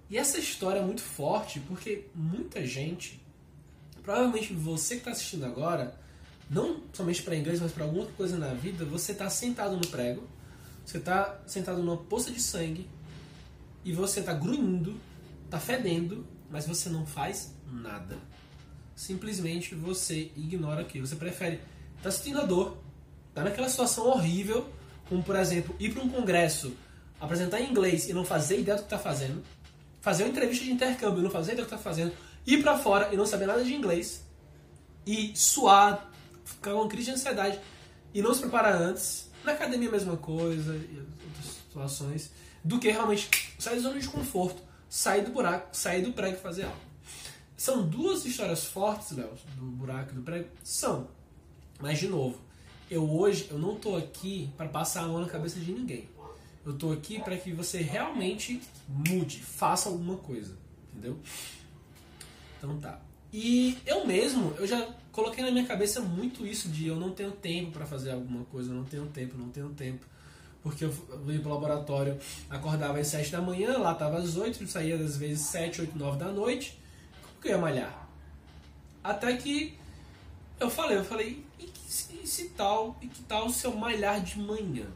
E 0.10 0.18
essa 0.18 0.38
história 0.38 0.80
é 0.80 0.84
muito 0.84 1.02
forte 1.02 1.60
porque 1.62 2.06
muita 2.14 2.66
gente, 2.66 3.20
provavelmente 4.04 4.54
você 4.54 4.96
que 4.96 5.02
está 5.02 5.12
assistindo 5.12 5.46
agora, 5.46 5.98
não 6.50 6.82
somente 6.94 7.24
para 7.24 7.36
inglês, 7.36 7.60
mas 7.60 7.72
para 7.72 7.86
alguma 7.86 8.02
outra 8.02 8.16
coisa 8.16 8.38
na 8.38 8.54
vida, 8.54 8.86
você 8.86 9.14
está 9.14 9.30
sentado 9.30 9.76
no 9.78 9.88
prego, 9.88 10.28
você 10.86 10.98
está 10.98 11.40
sentado 11.48 11.82
numa 11.82 11.98
poça 11.98 12.30
de 12.30 12.42
sangue 12.42 12.88
e 13.84 13.92
você 13.92 14.20
está 14.20 14.34
grunhindo, 14.34 15.00
está 15.46 15.60
fedendo, 15.60 16.26
mas 16.52 16.68
você 16.68 16.90
não 16.90 17.06
faz 17.06 17.54
nada. 17.72 18.18
Simplesmente 18.96 19.74
você 19.74 20.32
ignora 20.36 20.82
aquilo. 20.82 21.08
Você 21.08 21.16
prefere 21.16 21.56
estar 21.56 22.04
tá 22.04 22.12
sentindo 22.12 22.42
a 22.42 22.46
dor, 22.46 22.78
tá 23.34 23.44
naquela 23.44 23.68
situação 23.68 24.08
horrível 24.08 24.70
como 25.10 25.24
por 25.24 25.36
exemplo, 25.36 25.76
ir 25.80 25.94
para 25.94 26.04
um 26.04 26.10
congresso, 26.10 26.74
apresentar 27.20 27.62
em 27.62 27.70
inglês 27.70 28.10
e 28.10 28.14
não 28.14 28.26
fazer 28.26 28.60
ideia 28.60 28.78
do 28.78 28.82
que 28.82 28.88
está 28.88 29.00
fazendo, 29.00 29.44
fazer 30.02 30.24
uma 30.24 30.30
entrevista 30.30 30.64
de 30.64 30.72
intercâmbio 30.72 31.20
e 31.20 31.24
não 31.24 31.32
fazer 31.32 31.54
ideia 31.54 31.66
do 31.66 31.70
que 31.70 31.76
está 31.76 31.90
fazendo, 31.90 32.14
ir 32.46 32.62
para 32.62 32.78
fora 32.78 33.14
e 33.14 33.18
não 33.18 33.26
saber 33.26 33.46
nada 33.46 33.64
de 33.64 33.74
inglês, 33.74 34.24
e 35.06 35.32
suar, 35.36 36.12
ficar 36.44 36.74
com 36.74 36.88
crise 36.88 37.06
de 37.06 37.12
ansiedade 37.12 37.60
e 38.14 38.22
não 38.22 38.34
se 38.34 38.42
preparar 38.42 38.74
antes, 38.74 39.30
na 39.44 39.52
academia 39.52 39.90
a 39.90 39.92
mesma 39.92 40.18
coisa, 40.18 40.76
e 40.76 41.00
outras 41.00 41.46
situações, 41.68 42.32
do 42.64 42.80
que 42.80 42.90
realmente 42.90 43.54
sair 43.60 43.76
da 43.76 43.82
zona 43.82 44.00
de 44.00 44.08
conforto, 44.08 44.62
sair 44.90 45.24
do 45.24 45.32
buraco, 45.32 45.70
sair 45.76 46.02
do 46.02 46.14
prego 46.14 46.38
e 46.38 46.40
fazer 46.40 46.64
algo. 46.64 46.78
São 47.56 47.88
duas 47.88 48.26
histórias 48.26 48.66
fortes, 48.66 49.12
Léo, 49.12 49.32
do 49.56 49.66
buraco 49.66 50.12
e 50.12 50.16
do 50.16 50.22
prego? 50.22 50.50
São. 50.64 51.08
Mas, 51.80 52.00
de 52.00 52.08
novo, 52.08 52.40
eu 52.90 53.10
hoje 53.10 53.48
eu 53.50 53.58
não 53.58 53.76
tô 53.76 53.96
aqui 53.96 54.50
para 54.58 54.68
passar 54.68 55.04
a 55.04 55.08
mão 55.08 55.22
na 55.22 55.28
cabeça 55.28 55.60
de 55.60 55.72
ninguém. 55.72 56.08
Eu 56.66 56.74
tô 56.74 56.92
aqui 56.92 57.20
para 57.20 57.38
que 57.38 57.52
você 57.52 57.82
realmente 57.82 58.60
mude, 58.88 59.40
faça 59.40 59.90
alguma 59.90 60.18
coisa, 60.18 60.58
entendeu? 60.92 61.18
Então 62.58 62.80
tá. 62.80 63.00
E 63.32 63.78
eu 63.86 64.08
mesmo, 64.08 64.54
eu 64.58 64.66
já 64.66 64.88
coloquei 65.12 65.44
na 65.44 65.52
minha 65.52 65.66
cabeça 65.66 66.02
muito 66.02 66.46
isso 66.46 66.70
de 66.70 66.88
eu 66.88 66.96
não 66.96 67.12
tenho 67.12 67.32
tempo 67.32 67.72
para 67.72 67.86
fazer 67.86 68.12
alguma 68.12 68.46
coisa, 68.46 68.72
eu 68.72 68.76
não 68.76 68.86
tenho 68.86 69.06
tempo, 69.08 69.38
não 69.38 69.50
tenho 69.50 69.70
tempo. 69.70 70.06
Porque 70.64 70.84
eu 70.84 70.94
ia 71.28 71.40
pro 71.40 71.54
laboratório, 71.54 72.18
acordava 72.50 72.98
às 72.98 73.08
7 73.08 73.32
da 73.32 73.42
manhã, 73.42 73.78
lá 73.78 73.94
tava 73.94 74.18
às 74.18 74.36
8, 74.36 74.66
saía 74.68 74.96
às 74.96 75.18
vezes 75.18 75.46
7, 75.48 75.82
8, 75.82 75.98
9 75.98 76.18
da 76.18 76.32
noite. 76.32 76.80
Como 77.22 77.42
que 77.42 77.48
eu 77.50 77.52
ia 77.52 77.58
malhar? 77.60 78.10
Até 79.04 79.38
que 79.38 79.78
eu 80.60 80.70
falei, 80.70 80.98
eu 80.98 81.06
falei, 81.06 81.46
e 82.26 82.28
se 82.28 82.46
tal, 82.50 82.98
e 83.04 83.08
que 83.08 83.22
tal 83.22 83.52
se 83.52 83.68
eu 83.68 83.76
malhar 83.76 84.20
de 84.20 84.40
manhã? 84.40 84.88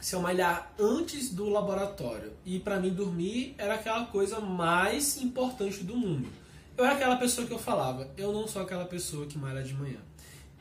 Se 0.00 0.14
eu 0.14 0.20
malhar 0.20 0.72
antes 0.78 1.28
do 1.28 1.50
laboratório. 1.50 2.32
E 2.42 2.58
para 2.58 2.80
mim 2.80 2.88
dormir 2.88 3.54
era 3.58 3.74
aquela 3.74 4.06
coisa 4.06 4.40
mais 4.40 5.18
importante 5.18 5.84
do 5.84 5.94
mundo. 5.94 6.26
Eu 6.74 6.86
era 6.86 6.94
aquela 6.94 7.16
pessoa 7.16 7.46
que 7.46 7.52
eu 7.52 7.58
falava, 7.58 8.10
eu 8.16 8.32
não 8.32 8.48
sou 8.48 8.62
aquela 8.62 8.86
pessoa 8.86 9.26
que 9.26 9.36
malha 9.36 9.62
de 9.62 9.74
manhã. 9.74 9.98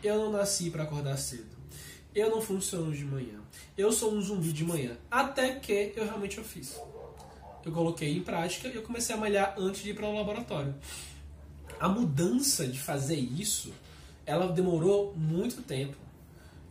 Eu 0.03 0.17
não 0.17 0.31
nasci 0.31 0.69
para 0.69 0.83
acordar 0.83 1.17
cedo. 1.17 1.55
Eu 2.13 2.29
não 2.29 2.41
funciono 2.41 2.91
de 2.91 3.05
manhã. 3.05 3.39
Eu 3.77 3.93
sou 3.93 4.13
um 4.13 4.21
zumbi 4.21 4.51
de 4.51 4.65
manhã. 4.65 4.97
Até 5.09 5.55
que 5.55 5.93
eu 5.95 6.03
realmente 6.03 6.37
eu 6.37 6.43
fiz. 6.43 6.77
Eu 7.65 7.71
coloquei 7.71 8.15
em 8.15 8.21
prática 8.21 8.67
e 8.67 8.75
eu 8.75 8.83
comecei 8.83 9.15
a 9.15 9.17
malhar 9.17 9.55
antes 9.57 9.81
de 9.81 9.91
ir 9.91 9.93
para 9.93 10.05
o 10.05 10.15
laboratório 10.15 10.75
a 11.79 11.89
mudança 11.89 12.65
de 12.67 12.79
fazer 12.79 13.17
isso, 13.17 13.73
ela 14.25 14.51
demorou 14.51 15.13
muito 15.15 15.61
tempo. 15.61 15.95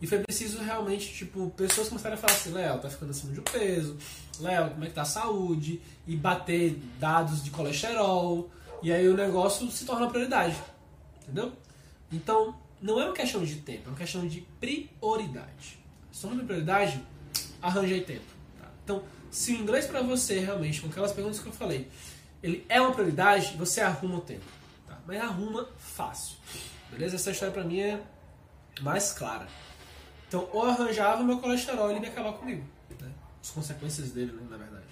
E 0.01 0.07
foi 0.07 0.19
preciso 0.19 0.61
realmente, 0.61 1.13
tipo, 1.13 1.49
pessoas 1.51 1.87
começaram 1.87 2.15
a 2.15 2.17
falar 2.17 2.33
assim, 2.33 2.51
Léo, 2.51 2.79
tá 2.79 2.89
ficando 2.89 3.11
acima 3.11 3.33
de 3.33 3.39
um 3.39 3.43
peso, 3.43 3.97
Léo, 4.39 4.71
como 4.71 4.83
é 4.83 4.87
que 4.87 4.93
tá 4.93 5.03
a 5.03 5.05
saúde? 5.05 5.81
E 6.05 6.15
bater 6.15 6.77
dados 6.99 7.43
de 7.43 7.49
colesterol, 7.49 8.49
e 8.83 8.91
aí 8.91 9.07
o 9.07 9.15
negócio 9.15 9.71
se 9.71 9.85
torna 9.85 10.07
prioridade. 10.07 10.55
Entendeu? 11.23 11.53
Então, 12.11 12.55
não 12.81 12.99
é 12.99 13.05
uma 13.05 13.13
questão 13.13 13.43
de 13.43 13.55
tempo, 13.55 13.83
é 13.85 13.87
uma 13.89 13.97
questão 13.97 14.27
de 14.27 14.41
prioridade. 14.59 15.79
Se 16.11 16.21
torna 16.21 16.43
prioridade, 16.43 17.01
arranjei 17.61 18.01
tempo. 18.01 18.25
Tá? 18.59 18.67
Então, 18.83 19.03
se 19.31 19.53
o 19.53 19.55
inglês 19.55 19.87
para 19.87 20.01
você 20.01 20.39
realmente, 20.39 20.81
com 20.81 20.87
aquelas 20.87 21.13
perguntas 21.13 21.39
que 21.39 21.47
eu 21.47 21.53
falei, 21.53 21.87
ele 22.43 22.65
é 22.69 22.79
uma 22.79 22.91
prioridade, 22.91 23.55
você 23.57 23.81
arruma 23.81 24.17
o 24.17 24.21
tempo. 24.21 24.45
Tá? 24.85 24.99
Mas 25.07 25.19
arruma 25.19 25.67
fácil. 25.77 26.37
Beleza? 26.91 27.15
Essa 27.15 27.31
história 27.31 27.53
pra 27.53 27.63
mim 27.63 27.79
é 27.79 28.01
mais 28.81 29.13
clara. 29.13 29.47
Então, 30.27 30.47
ou 30.51 30.63
arranjava 30.63 31.23
meu 31.23 31.39
colesterol 31.39 31.91
e 31.91 31.95
ele 31.95 32.05
ia 32.05 32.11
acabar 32.11 32.33
comigo. 32.33 32.63
Né? 33.01 33.11
As 33.41 33.49
consequências 33.51 34.11
dele, 34.11 34.31
né, 34.31 34.47
na 34.49 34.57
verdade. 34.57 34.85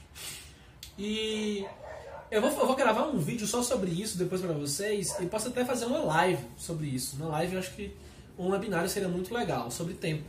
E 0.97 1.65
eu 2.29 2.41
vou, 2.41 2.49
eu 2.49 2.67
vou 2.67 2.75
gravar 2.75 3.07
um 3.07 3.17
vídeo 3.17 3.47
só 3.47 3.61
sobre 3.63 3.91
isso 3.91 4.17
depois 4.17 4.41
para 4.41 4.53
vocês 4.53 5.15
e 5.19 5.25
posso 5.25 5.47
até 5.49 5.65
fazer 5.65 5.85
uma 5.85 5.99
live 5.99 6.43
sobre 6.57 6.87
isso. 6.87 7.17
Na 7.17 7.27
live 7.27 7.53
eu 7.53 7.59
acho 7.59 7.73
que 7.73 7.95
um 8.37 8.49
webinário 8.49 8.89
seria 8.89 9.07
muito 9.07 9.33
legal, 9.33 9.69
sobre 9.69 9.93
tempo. 9.93 10.23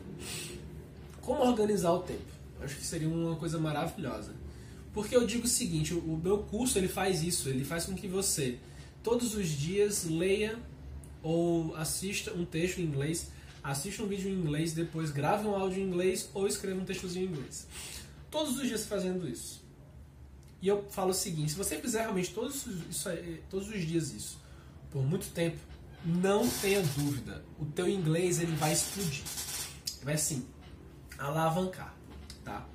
Como 1.20 1.42
organizar 1.42 1.92
o 1.92 2.00
tempo. 2.00 2.24
Eu 2.58 2.64
acho 2.64 2.76
que 2.76 2.84
seria 2.84 3.08
uma 3.08 3.36
coisa 3.36 3.58
maravilhosa. 3.58 4.32
Porque 4.92 5.16
eu 5.16 5.26
digo 5.26 5.44
o 5.44 5.48
seguinte, 5.48 5.92
o 5.92 6.20
meu 6.22 6.38
curso 6.38 6.78
ele 6.78 6.88
faz 6.88 7.22
isso, 7.22 7.48
ele 7.48 7.64
faz 7.64 7.86
com 7.86 7.94
que 7.94 8.06
você 8.06 8.58
todos 9.02 9.34
os 9.34 9.48
dias 9.48 10.04
leia 10.04 10.58
ou 11.24 11.74
assista 11.74 12.34
um 12.34 12.44
texto 12.44 12.78
em 12.78 12.84
inglês, 12.84 13.32
assista 13.62 14.02
um 14.02 14.06
vídeo 14.06 14.30
em 14.30 14.34
inglês, 14.34 14.74
depois 14.74 15.10
grave 15.10 15.48
um 15.48 15.54
áudio 15.54 15.82
em 15.82 15.86
inglês 15.86 16.28
ou 16.34 16.46
escreva 16.46 16.78
um 16.78 16.84
textozinho 16.84 17.24
em 17.24 17.32
inglês. 17.32 17.66
Todos 18.30 18.58
os 18.58 18.68
dias 18.68 18.86
fazendo 18.86 19.26
isso. 19.26 19.64
E 20.60 20.68
eu 20.68 20.84
falo 20.90 21.10
o 21.10 21.14
seguinte: 21.14 21.52
se 21.52 21.56
você 21.56 21.80
fizer 21.80 22.02
realmente 22.02 22.30
todos, 22.30 22.66
isso, 22.90 23.08
todos 23.48 23.68
os 23.68 23.80
dias 23.86 24.12
isso, 24.12 24.38
por 24.90 25.02
muito 25.02 25.32
tempo, 25.32 25.56
não 26.04 26.46
tenha 26.48 26.82
dúvida, 26.82 27.42
o 27.58 27.64
teu 27.64 27.88
inglês 27.88 28.38
ele 28.38 28.54
vai 28.56 28.74
explodir. 28.74 29.24
Vai 30.02 30.14
assim, 30.14 30.46
alavancar, 31.18 31.96
tá? 32.44 32.66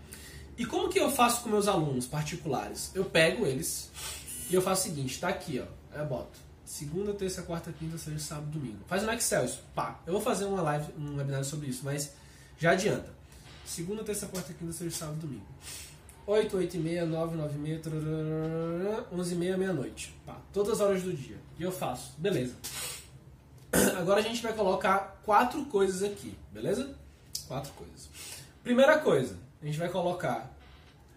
E 0.57 0.65
como 0.65 0.89
que 0.89 0.99
eu 0.99 1.11
faço 1.11 1.43
com 1.43 1.49
meus 1.49 1.67
alunos 1.67 2.07
particulares? 2.07 2.91
Eu 2.95 3.05
pego 3.05 3.45
eles 3.45 3.91
e 4.49 4.55
eu 4.55 4.61
faço 4.61 4.87
o 4.87 4.89
seguinte, 4.89 5.19
tá 5.19 5.29
aqui, 5.29 5.59
ó, 5.59 5.97
eu 5.97 6.05
boto 6.07 6.48
segunda, 6.69 7.13
terça, 7.13 7.41
quarta, 7.41 7.71
quinta, 7.71 7.97
sexta, 7.97 8.19
sábado, 8.19 8.51
domingo. 8.51 8.77
Faz 8.87 9.01
no 9.01 9.11
Excel 9.11 9.43
isso, 9.43 9.63
pá. 9.73 9.99
Eu 10.05 10.13
vou 10.13 10.21
fazer 10.21 10.45
uma 10.45 10.61
live, 10.61 10.93
um 10.99 11.17
webinar 11.17 11.43
sobre 11.43 11.67
isso, 11.67 11.81
mas 11.83 12.13
já 12.59 12.71
adianta. 12.71 13.09
Segunda, 13.65 14.03
terça, 14.03 14.27
quarta, 14.27 14.53
quinta, 14.53 14.71
sexta, 14.71 15.05
sábado, 15.05 15.21
domingo. 15.21 15.45
8, 16.27 16.57
8 16.57 16.75
e 16.75 16.79
meia, 16.79 17.05
9, 17.07 17.35
9 17.35 17.55
e 17.55 17.57
meia, 17.57 17.81
11 19.11 19.33
e 19.33 19.35
meia, 19.35 19.57
meia-noite. 19.57 20.15
Todas 20.53 20.73
as 20.73 20.79
horas 20.79 21.01
do 21.01 21.11
dia. 21.11 21.37
E 21.57 21.63
eu 21.63 21.71
faço. 21.71 22.13
Beleza. 22.19 22.53
Agora 23.97 24.19
a 24.19 24.23
gente 24.23 24.43
vai 24.43 24.53
colocar 24.53 25.19
quatro 25.25 25.65
coisas 25.65 26.03
aqui, 26.03 26.37
beleza? 26.51 26.95
Quatro 27.47 27.73
coisas. 27.73 28.09
Primeira 28.63 28.99
coisa, 28.99 29.35
a 29.59 29.65
gente 29.65 29.79
vai 29.79 29.89
colocar 29.89 30.55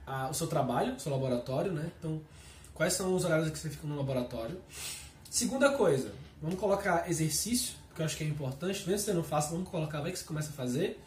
a, 0.06 0.30
o 0.30 0.34
seu 0.34 0.46
trabalho, 0.46 0.94
o 0.94 1.00
seu 1.00 1.12
laboratório, 1.12 1.72
né? 1.72 1.92
Então, 1.98 2.22
quais 2.72 2.94
são 2.94 3.14
os 3.14 3.22
horários 3.26 3.50
que 3.50 3.58
você 3.58 3.68
fica 3.68 3.86
no 3.86 3.96
laboratório. 3.98 4.58
Segunda 5.32 5.70
coisa, 5.70 6.12
vamos 6.42 6.60
colocar 6.60 7.08
exercício, 7.10 7.72
que 7.94 8.02
eu 8.02 8.04
acho 8.04 8.18
que 8.18 8.22
é 8.22 8.26
importante. 8.26 8.80
Mesmo 8.80 8.98
se 8.98 9.04
você 9.06 9.12
não 9.14 9.24
faça, 9.24 9.50
vamos 9.52 9.66
colocar, 9.66 10.02
vai 10.02 10.12
que 10.12 10.18
você 10.18 10.26
começa 10.26 10.50
a 10.50 10.52
fazer. 10.52 11.02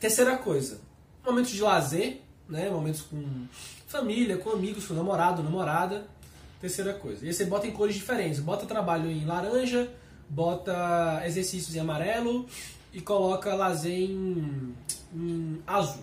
Terceira 0.00 0.36
coisa, 0.36 0.80
momentos 1.24 1.52
de 1.52 1.60
lazer, 1.62 2.22
né? 2.48 2.68
Momentos 2.68 3.02
com 3.02 3.46
família, 3.86 4.36
com 4.36 4.50
amigos, 4.50 4.84
com 4.84 4.94
namorado, 4.94 5.44
namorada. 5.44 6.08
Terceira 6.60 6.92
coisa. 6.92 7.24
E 7.24 7.28
aí 7.28 7.32
você 7.32 7.44
bota 7.44 7.68
em 7.68 7.70
cores 7.70 7.94
diferentes. 7.94 8.40
Bota 8.40 8.66
trabalho 8.66 9.08
em 9.08 9.24
laranja, 9.24 9.88
bota 10.28 11.22
exercícios 11.24 11.76
em 11.76 11.78
amarelo 11.78 12.48
e 12.92 13.00
coloca 13.00 13.54
lazer 13.54 14.10
em, 14.10 14.74
em 15.14 15.62
azul. 15.68 16.02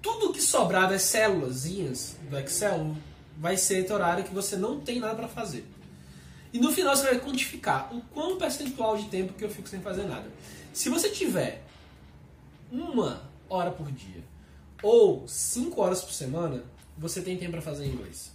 Tudo 0.00 0.32
que 0.32 0.40
sobrar 0.40 0.88
das 0.88 1.02
células 1.02 1.64
do 1.64 2.38
Excel 2.38 2.94
vai 3.36 3.56
ser 3.56 3.78
esse 3.78 3.92
horário 3.92 4.24
que 4.24 4.34
você 4.34 4.56
não 4.56 4.80
tem 4.80 4.98
nada 4.98 5.14
para 5.14 5.28
fazer. 5.28 5.66
E 6.52 6.58
no 6.58 6.72
final 6.72 6.96
você 6.96 7.04
vai 7.04 7.20
quantificar 7.20 7.94
o 7.94 8.00
quão 8.00 8.38
percentual 8.38 8.96
de 8.96 9.04
tempo 9.08 9.34
que 9.34 9.44
eu 9.44 9.50
fico 9.50 9.68
sem 9.68 9.80
fazer 9.80 10.04
nada. 10.04 10.26
Se 10.72 10.88
você 10.88 11.10
tiver 11.10 11.62
uma 12.70 13.22
hora 13.48 13.70
por 13.70 13.90
dia 13.92 14.24
ou 14.82 15.26
5 15.26 15.80
horas 15.80 16.02
por 16.02 16.12
semana, 16.12 16.64
você 16.96 17.20
tem 17.20 17.36
tempo 17.36 17.52
para 17.52 17.62
fazer 17.62 17.86
inglês. 17.86 18.32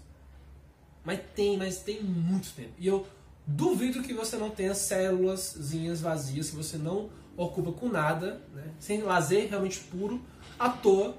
Mas 1.04 1.20
tem, 1.36 1.58
mas 1.58 1.80
tem 1.80 2.02
muito 2.04 2.52
tempo. 2.52 2.74
E 2.78 2.86
eu 2.86 3.08
duvido 3.46 4.04
que 4.04 4.14
você 4.14 4.38
não 4.38 4.50
tenha 4.50 4.76
células 4.76 5.58
vazias, 6.00 6.48
se 6.48 6.56
você 6.56 6.78
não 6.78 7.10
ocupa 7.36 7.72
com 7.72 7.90
nada, 7.90 8.42
né? 8.54 8.66
sem 8.80 9.02
lazer 9.02 9.50
realmente 9.50 9.80
puro, 9.80 10.22
à 10.60 10.70
toa. 10.70 11.16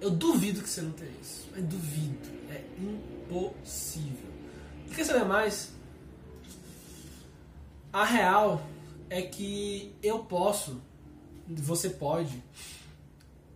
Eu 0.00 0.10
duvido 0.10 0.62
que 0.62 0.68
você 0.68 0.82
não 0.82 0.92
tenha 0.92 1.10
isso. 1.20 1.48
Duvido. 1.56 2.28
É 2.48 2.62
impossível. 2.78 4.30
E 4.90 4.94
quer 4.94 5.04
saber 5.04 5.24
mais? 5.24 5.72
A 7.92 8.04
real 8.04 8.66
é 9.08 9.20
que 9.22 9.92
eu 10.02 10.20
posso, 10.20 10.80
você 11.48 11.90
pode, 11.90 12.42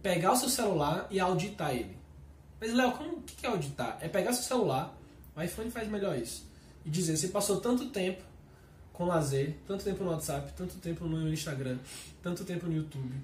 pegar 0.02 0.32
o 0.32 0.36
seu 0.36 0.48
celular 0.48 1.06
e 1.10 1.18
auditar 1.18 1.74
ele. 1.74 1.96
Mas, 2.60 2.74
Léo, 2.74 2.92
como 2.92 3.22
que 3.22 3.46
é 3.46 3.48
auditar? 3.48 3.98
É 4.00 4.08
pegar 4.08 4.32
seu 4.32 4.42
celular, 4.42 4.96
o 5.36 5.42
iPhone 5.42 5.70
faz 5.70 5.88
melhor 5.88 6.18
isso, 6.18 6.46
e 6.84 6.90
dizer: 6.90 7.16
você 7.16 7.28
passou 7.28 7.60
tanto 7.60 7.90
tempo 7.90 8.22
com 8.92 9.06
lazer, 9.06 9.56
tanto 9.66 9.84
tempo 9.84 10.04
no 10.04 10.10
WhatsApp, 10.10 10.52
tanto 10.56 10.76
tempo 10.76 11.06
no 11.06 11.32
Instagram, 11.32 11.78
tanto 12.22 12.44
tempo 12.44 12.66
no 12.66 12.72
YouTube, 12.74 13.14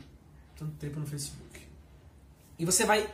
tanto 0.57 0.73
tempo 0.73 1.01
no 1.01 1.07
Facebook. 1.07 1.70
E 2.61 2.65
você 2.67 2.85
vai, 2.85 3.09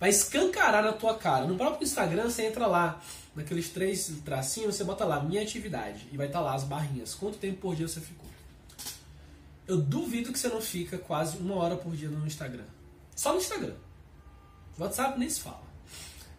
vai 0.00 0.10
escancarar 0.10 0.82
na 0.82 0.92
tua 0.92 1.16
cara. 1.16 1.46
No 1.46 1.54
próprio 1.54 1.84
Instagram, 1.84 2.24
você 2.24 2.46
entra 2.46 2.66
lá, 2.66 3.00
naqueles 3.36 3.68
três 3.68 4.12
tracinhos, 4.24 4.74
você 4.74 4.82
bota 4.82 5.04
lá, 5.04 5.22
minha 5.22 5.40
atividade, 5.40 6.08
e 6.10 6.16
vai 6.16 6.26
estar 6.26 6.40
tá 6.40 6.44
lá 6.44 6.54
as 6.54 6.64
barrinhas. 6.64 7.14
Quanto 7.14 7.38
tempo 7.38 7.60
por 7.60 7.76
dia 7.76 7.86
você 7.86 8.00
ficou? 8.00 8.28
Eu 9.64 9.80
duvido 9.80 10.32
que 10.32 10.38
você 10.38 10.48
não 10.48 10.60
fica 10.60 10.98
quase 10.98 11.38
uma 11.38 11.54
hora 11.54 11.76
por 11.76 11.94
dia 11.94 12.08
no 12.08 12.26
Instagram. 12.26 12.64
Só 13.14 13.32
no 13.32 13.38
Instagram. 13.38 13.74
WhatsApp 14.76 15.20
nem 15.20 15.30
se 15.30 15.40
fala. 15.40 15.62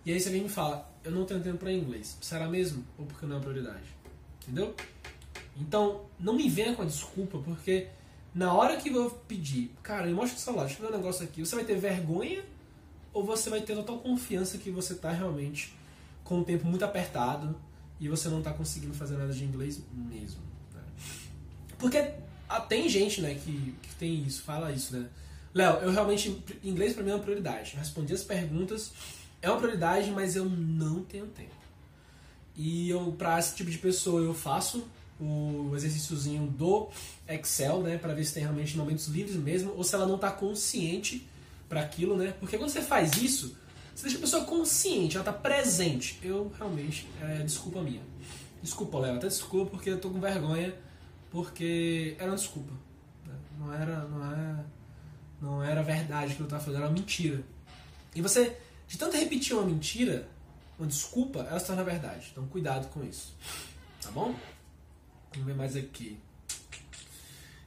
E 0.06 0.12
aí 0.12 0.20
você 0.20 0.30
vem 0.30 0.42
e 0.42 0.44
me 0.44 0.50
fala, 0.50 0.92
eu 1.06 1.12
não 1.12 1.24
tenho 1.24 1.42
tempo 1.42 1.60
para 1.60 1.72
inglês. 1.72 2.18
Será 2.20 2.50
mesmo? 2.50 2.86
Ou 2.98 3.06
porque 3.06 3.26
não 3.26 3.38
é 3.38 3.40
prioridade? 3.40 3.96
Entendeu? 4.44 4.76
Então, 5.56 6.06
não 6.20 6.34
me 6.34 6.50
venha 6.50 6.76
com 6.76 6.82
a 6.82 6.86
desculpa, 6.86 7.40
porque 7.40 7.88
na 8.36 8.54
hora 8.54 8.76
que 8.76 8.90
eu 8.90 9.10
pedir, 9.10 9.72
cara, 9.82 10.06
me 10.06 10.14
mostra 10.14 10.38
o 10.38 10.42
celular, 10.42 10.66
deixa 10.66 10.84
eu 10.84 10.88
ver 10.88 10.94
um 10.94 10.98
negócio 10.98 11.24
aqui, 11.24 11.40
você 11.40 11.56
vai 11.56 11.64
ter 11.64 11.78
vergonha 11.78 12.44
ou 13.14 13.24
você 13.24 13.50
vai 13.50 13.62
ter 13.62 13.74
total 13.74 13.98
confiança 14.00 14.58
que 14.58 14.70
você 14.70 14.92
está 14.92 15.10
realmente 15.10 15.74
com 16.22 16.42
o 16.42 16.44
tempo 16.44 16.68
muito 16.68 16.84
apertado 16.84 17.56
e 17.98 18.10
você 18.10 18.28
não 18.28 18.40
está 18.40 18.52
conseguindo 18.52 18.94
fazer 18.94 19.16
nada 19.16 19.32
de 19.32 19.46
inglês 19.46 19.82
mesmo. 19.94 20.42
Né? 20.74 20.82
Porque 21.80 22.12
ah, 22.50 22.60
tem 22.60 22.90
gente 22.90 23.22
né, 23.22 23.36
que, 23.36 23.74
que 23.82 23.96
tem 23.96 24.22
isso, 24.24 24.44
fala 24.44 24.70
isso, 24.70 24.98
né? 24.98 25.08
Léo, 25.54 25.78
eu 25.78 25.92
realmente. 25.92 26.44
Inglês 26.62 26.92
para 26.92 27.02
mim 27.02 27.12
é 27.12 27.16
uma 27.16 27.24
prioridade. 27.24 27.78
Respondi 27.78 28.14
as 28.14 28.24
perguntas, 28.24 28.92
é 29.42 29.50
uma 29.50 29.58
prioridade, 29.58 30.12
mas 30.12 30.36
eu 30.36 30.44
não 30.44 31.02
tenho 31.02 31.28
tempo. 31.28 31.56
E 32.58 32.90
eu, 32.90 33.14
para 33.18 33.40
esse 33.40 33.56
tipo 33.56 33.72
de 33.72 33.78
pessoa, 33.78 34.22
eu 34.22 34.34
faço 34.34 34.86
o 35.20 35.72
exercíciozinho 35.76 36.48
do 36.48 36.90
Excel, 37.28 37.82
né, 37.82 37.98
para 37.98 38.14
ver 38.14 38.26
se 38.26 38.34
tem 38.34 38.44
realmente 38.44 38.76
momentos 38.78 39.08
livres 39.08 39.36
mesmo, 39.36 39.74
ou 39.76 39.84
se 39.84 39.96
ela 39.96 40.06
não 40.06 40.16
está 40.16 40.32
consciente 40.32 41.28
para 41.70 41.82
aquilo, 41.82 42.18
né? 42.18 42.34
Porque 42.40 42.58
quando 42.58 42.70
você 42.70 42.82
faz 42.82 43.22
isso, 43.22 43.58
você 43.96 44.04
deixa 44.04 44.18
a 44.18 44.22
pessoa 44.22 44.44
consciente, 44.46 45.16
ela 45.16 45.28
está 45.28 45.34
presente. 45.34 46.20
Eu 46.22 46.52
realmente, 46.58 47.08
é, 47.22 47.38
desculpa 47.44 47.82
minha. 47.82 48.02
Desculpa, 48.62 49.00
Léo, 49.00 49.16
até 49.16 49.28
desculpa 49.28 49.72
porque 49.72 49.90
eu 49.90 50.00
tô 50.00 50.10
com 50.10 50.20
vergonha, 50.20 50.76
porque 51.32 52.16
era 52.20 52.30
uma 52.30 52.38
desculpa. 52.38 52.74
Né? 53.26 53.34
Não 53.58 53.74
era, 53.74 54.00
não 54.06 54.34
é 54.34 54.66
não 55.42 55.64
era 55.64 55.84
verdade 55.84 56.36
que 56.36 56.42
eu 56.42 56.46
estava 56.46 56.64
fazendo, 56.64 56.82
era 56.82 56.88
uma 56.88 56.94
mentira. 56.94 57.44
E 58.16 58.22
você, 58.22 58.58
de 58.88 58.98
tanto 58.98 59.18
repetir 59.18 59.54
uma 59.54 59.66
mentira, 59.66 60.28
uma 60.80 60.88
desculpa, 60.88 61.40
ela 61.40 61.60
se 61.60 61.68
torna 61.68 61.84
verdade. 61.84 62.30
Então 62.32 62.46
cuidado 62.48 62.88
com 62.90 63.04
isso. 63.04 63.36
Tá 64.02 64.10
bom? 64.12 64.34
Vamos 65.36 65.48
ver 65.48 65.56
mais 65.56 65.76
aqui. 65.76 66.18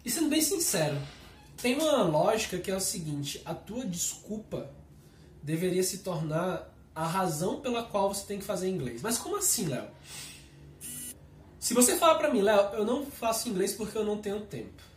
E 0.04 0.10
sendo 0.10 0.28
bem 0.28 0.42
sincero, 0.42 0.96
tem 1.60 1.74
uma 1.74 2.02
lógica 2.02 2.58
que 2.58 2.70
é 2.70 2.76
o 2.76 2.80
seguinte: 2.80 3.40
a 3.44 3.54
tua 3.54 3.84
desculpa 3.84 4.70
deveria 5.42 5.82
se 5.82 5.98
tornar 5.98 6.74
a 6.94 7.06
razão 7.06 7.60
pela 7.60 7.82
qual 7.82 8.12
você 8.12 8.26
tem 8.26 8.38
que 8.38 8.44
fazer 8.44 8.68
inglês. 8.68 9.02
Mas 9.02 9.18
como 9.18 9.36
assim, 9.36 9.66
Léo? 9.66 9.88
Se 11.60 11.74
você 11.74 11.96
falar 11.96 12.16
pra 12.16 12.32
mim, 12.32 12.40
Léo, 12.40 12.74
eu 12.74 12.84
não 12.84 13.06
faço 13.06 13.48
inglês 13.48 13.72
porque 13.72 13.96
eu 13.96 14.04
não 14.04 14.18
tenho 14.18 14.40
tempo 14.40 14.88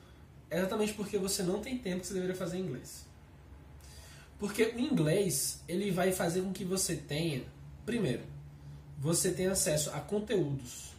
é 0.51 0.59
exatamente 0.59 0.93
porque 0.93 1.17
você 1.17 1.41
não 1.41 1.61
tem 1.61 1.77
tempo 1.77 2.01
que 2.01 2.07
você 2.07 2.13
deveria 2.13 2.35
fazer 2.35 2.57
inglês. 2.57 3.05
Porque 4.37 4.63
o 4.63 4.79
inglês, 4.79 5.61
ele 5.67 5.89
vai 5.91 6.11
fazer 6.11 6.41
com 6.41 6.51
que 6.51 6.65
você 6.65 6.95
tenha, 6.95 7.43
primeiro, 7.85 8.23
você 8.99 9.31
tenha 9.31 9.53
acesso 9.53 9.89
a 9.91 10.01
conteúdos 10.01 10.90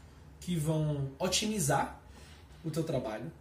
que 0.42 0.56
vão 0.56 1.10
otimizar 1.18 2.00
o 2.64 2.70
teu 2.70 2.84
trabalho, 2.84 3.32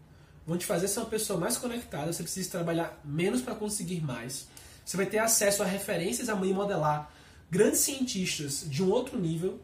vão 0.46 0.58
te 0.58 0.66
fazer 0.66 0.88
ser 0.88 1.00
uma 1.00 1.08
pessoa 1.08 1.40
mais 1.40 1.58
conectada, 1.58 2.14
você 2.14 2.24
precisa 2.24 2.50
trabalhar 2.50 3.00
menos 3.04 3.42
para 3.42 3.56
conseguir 3.56 4.02
mais. 4.02 4.48
Você 4.86 4.98
vai 4.98 5.06
ter 5.06 5.20
acesso 5.20 5.62
a 5.62 5.66
referências 5.66 6.30
a 6.30 6.36
modelar 6.36 7.12
grandes 7.50 7.82
cientistas 7.82 8.66
de 8.68 8.84
um 8.84 8.90
outro 8.90 9.20
nível. 9.20 9.60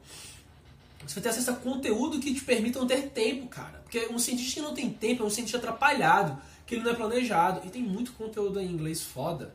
Você 1.06 1.16
vai 1.16 1.24
ter 1.24 1.30
acesso 1.30 1.52
a 1.52 1.56
conteúdo 1.56 2.20
que 2.20 2.34
te 2.34 2.42
permitam 2.42 2.86
ter 2.86 3.10
tempo, 3.10 3.48
cara. 3.48 3.80
Porque 3.84 4.08
um 4.12 4.20
cientista 4.20 4.56
que 4.56 4.62
não 4.62 4.74
tem 4.74 4.90
tempo 4.90 5.24
é 5.24 5.26
um 5.26 5.30
cientista 5.30 5.58
atrapalhado, 5.58 6.42
que 6.66 6.76
ele 6.76 6.84
não 6.84 6.92
é 6.92 6.96
planejado. 6.96 7.66
E 7.66 7.70
tem 7.70 7.82
muito 7.82 8.12
conteúdo 8.14 8.60
em 8.60 8.70
inglês 8.70 9.02
foda 9.02 9.54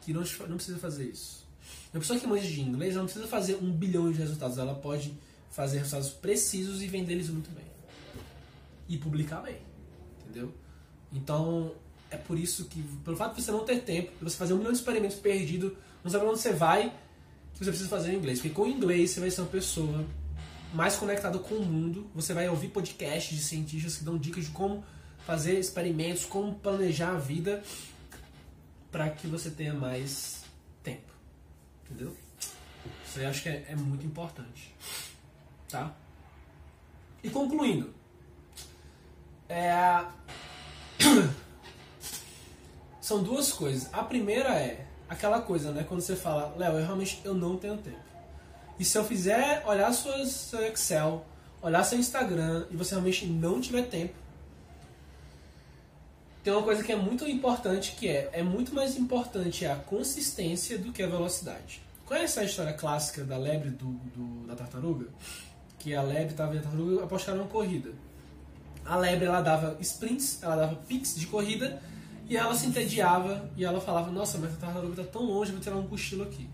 que 0.00 0.12
não, 0.12 0.22
não 0.48 0.56
precisa 0.56 0.78
fazer 0.78 1.04
isso. 1.10 1.44
Uma 1.92 2.00
pessoa 2.00 2.18
que 2.18 2.26
manja 2.26 2.46
de 2.46 2.60
inglês 2.60 2.94
não 2.94 3.04
precisa 3.04 3.26
fazer 3.26 3.56
um 3.56 3.70
bilhão 3.70 4.10
de 4.10 4.18
resultados. 4.18 4.58
Ela 4.58 4.74
pode 4.74 5.14
fazer 5.50 5.78
resultados 5.78 6.10
precisos 6.10 6.82
e 6.82 6.86
vender 6.86 7.14
eles 7.14 7.28
muito 7.28 7.50
bem. 7.50 7.64
E 8.88 8.96
publicar 8.96 9.42
bem. 9.42 9.58
Entendeu? 10.22 10.54
Então, 11.12 11.72
é 12.10 12.16
por 12.16 12.38
isso 12.38 12.64
que, 12.66 12.82
pelo 13.04 13.16
fato 13.16 13.36
de 13.36 13.42
você 13.42 13.50
não 13.50 13.64
ter 13.64 13.80
tempo, 13.82 14.12
de 14.18 14.24
você 14.24 14.36
fazer 14.36 14.54
um 14.54 14.58
milhão 14.58 14.72
de 14.72 14.78
experimentos 14.78 15.16
perdido, 15.16 15.76
não 16.02 16.10
sabe 16.10 16.24
onde 16.24 16.40
você 16.40 16.52
vai, 16.52 16.92
que 17.54 17.64
você 17.64 17.70
precisa 17.70 17.88
fazer 17.88 18.12
em 18.12 18.16
inglês. 18.16 18.40
Porque 18.40 18.54
com 18.54 18.66
inglês 18.66 19.10
você 19.10 19.20
vai 19.20 19.30
ser 19.30 19.40
uma 19.42 19.50
pessoa 19.50 20.06
mais 20.72 20.96
conectada 20.96 21.38
com 21.38 21.56
o 21.56 21.64
mundo. 21.64 22.08
Você 22.14 22.32
vai 22.32 22.48
ouvir 22.48 22.68
podcasts 22.68 23.36
de 23.36 23.42
cientistas 23.42 23.96
que 23.96 24.04
dão 24.04 24.16
dicas 24.16 24.44
de 24.44 24.50
como 24.50 24.84
fazer 25.26 25.58
experimentos, 25.58 26.24
como 26.24 26.54
planejar 26.54 27.10
a 27.10 27.18
vida 27.18 27.62
para 28.90 29.08
que 29.10 29.26
você 29.26 29.50
tenha 29.50 29.74
mais 29.74 30.42
tempo. 30.82 31.12
Entendeu? 31.84 32.16
Isso 33.06 33.18
aí 33.18 33.24
eu 33.24 33.30
acho 33.30 33.42
que 33.42 33.48
é, 33.48 33.66
é 33.68 33.76
muito 33.76 34.06
importante. 34.06 34.74
Tá? 35.70 35.94
E 37.22 37.30
concluindo. 37.30 37.92
É... 39.48 40.04
São 43.00 43.22
duas 43.22 43.52
coisas. 43.52 43.92
A 43.92 44.02
primeira 44.02 44.50
é 44.54 44.86
aquela 45.08 45.40
coisa, 45.40 45.72
né? 45.72 45.84
Quando 45.86 46.00
você 46.00 46.16
fala, 46.16 46.54
Léo, 46.56 46.78
eu 46.78 46.84
realmente 46.84 47.20
eu 47.24 47.34
não 47.34 47.56
tenho 47.56 47.76
tempo. 47.76 47.98
E 48.78 48.84
se 48.84 48.96
eu 48.96 49.04
fizer 49.04 49.62
olhar 49.66 49.92
suas, 49.92 50.30
seu 50.30 50.64
Excel, 50.64 51.24
olhar 51.60 51.84
seu 51.84 51.98
Instagram 51.98 52.66
e 52.70 52.76
você 52.76 52.94
realmente 52.94 53.26
não 53.26 53.60
tiver 53.60 53.82
tempo, 53.82 54.14
tem 56.42 56.52
uma 56.52 56.62
coisa 56.62 56.82
que 56.82 56.90
é 56.90 56.96
muito 56.96 57.28
importante 57.28 57.94
que 57.98 58.08
é 58.08 58.30
é 58.32 58.42
muito 58.42 58.74
mais 58.74 58.96
importante 58.96 59.66
a 59.66 59.76
consistência 59.76 60.78
do 60.78 60.92
que 60.92 61.02
a 61.02 61.06
velocidade. 61.06 61.82
Conhece 62.06 62.40
a 62.40 62.44
história 62.44 62.72
clássica 62.72 63.22
da 63.22 63.36
lebre 63.36 63.70
do, 63.70 63.84
do 63.86 64.46
da 64.46 64.56
tartaruga? 64.56 65.06
Que 65.80 65.94
a 65.94 66.02
lebre 66.02 66.30
estava 66.30 66.56
a 66.56 66.60
tartaruga 66.60 67.02
apostaram 67.02 67.40
uma 67.40 67.48
corrida. 67.48 67.90
A 68.84 68.96
lebre 68.96 69.26
ela 69.26 69.40
dava 69.40 69.76
sprints, 69.80 70.40
ela 70.42 70.54
dava 70.54 70.76
piques 70.76 71.16
de 71.16 71.26
corrida 71.26 71.82
e 72.28 72.36
ela 72.36 72.54
se 72.54 72.66
entediava 72.66 73.50
e 73.56 73.64
ela 73.64 73.80
falava: 73.80 74.08
Nossa, 74.12 74.38
mas 74.38 74.52
a 74.54 74.56
tartaruga 74.56 75.02
está 75.02 75.18
tão 75.18 75.24
longe, 75.24 75.50
vou 75.50 75.60
tirar 75.60 75.76
um 75.76 75.88
cochilo 75.88 76.22
aqui. 76.22 76.48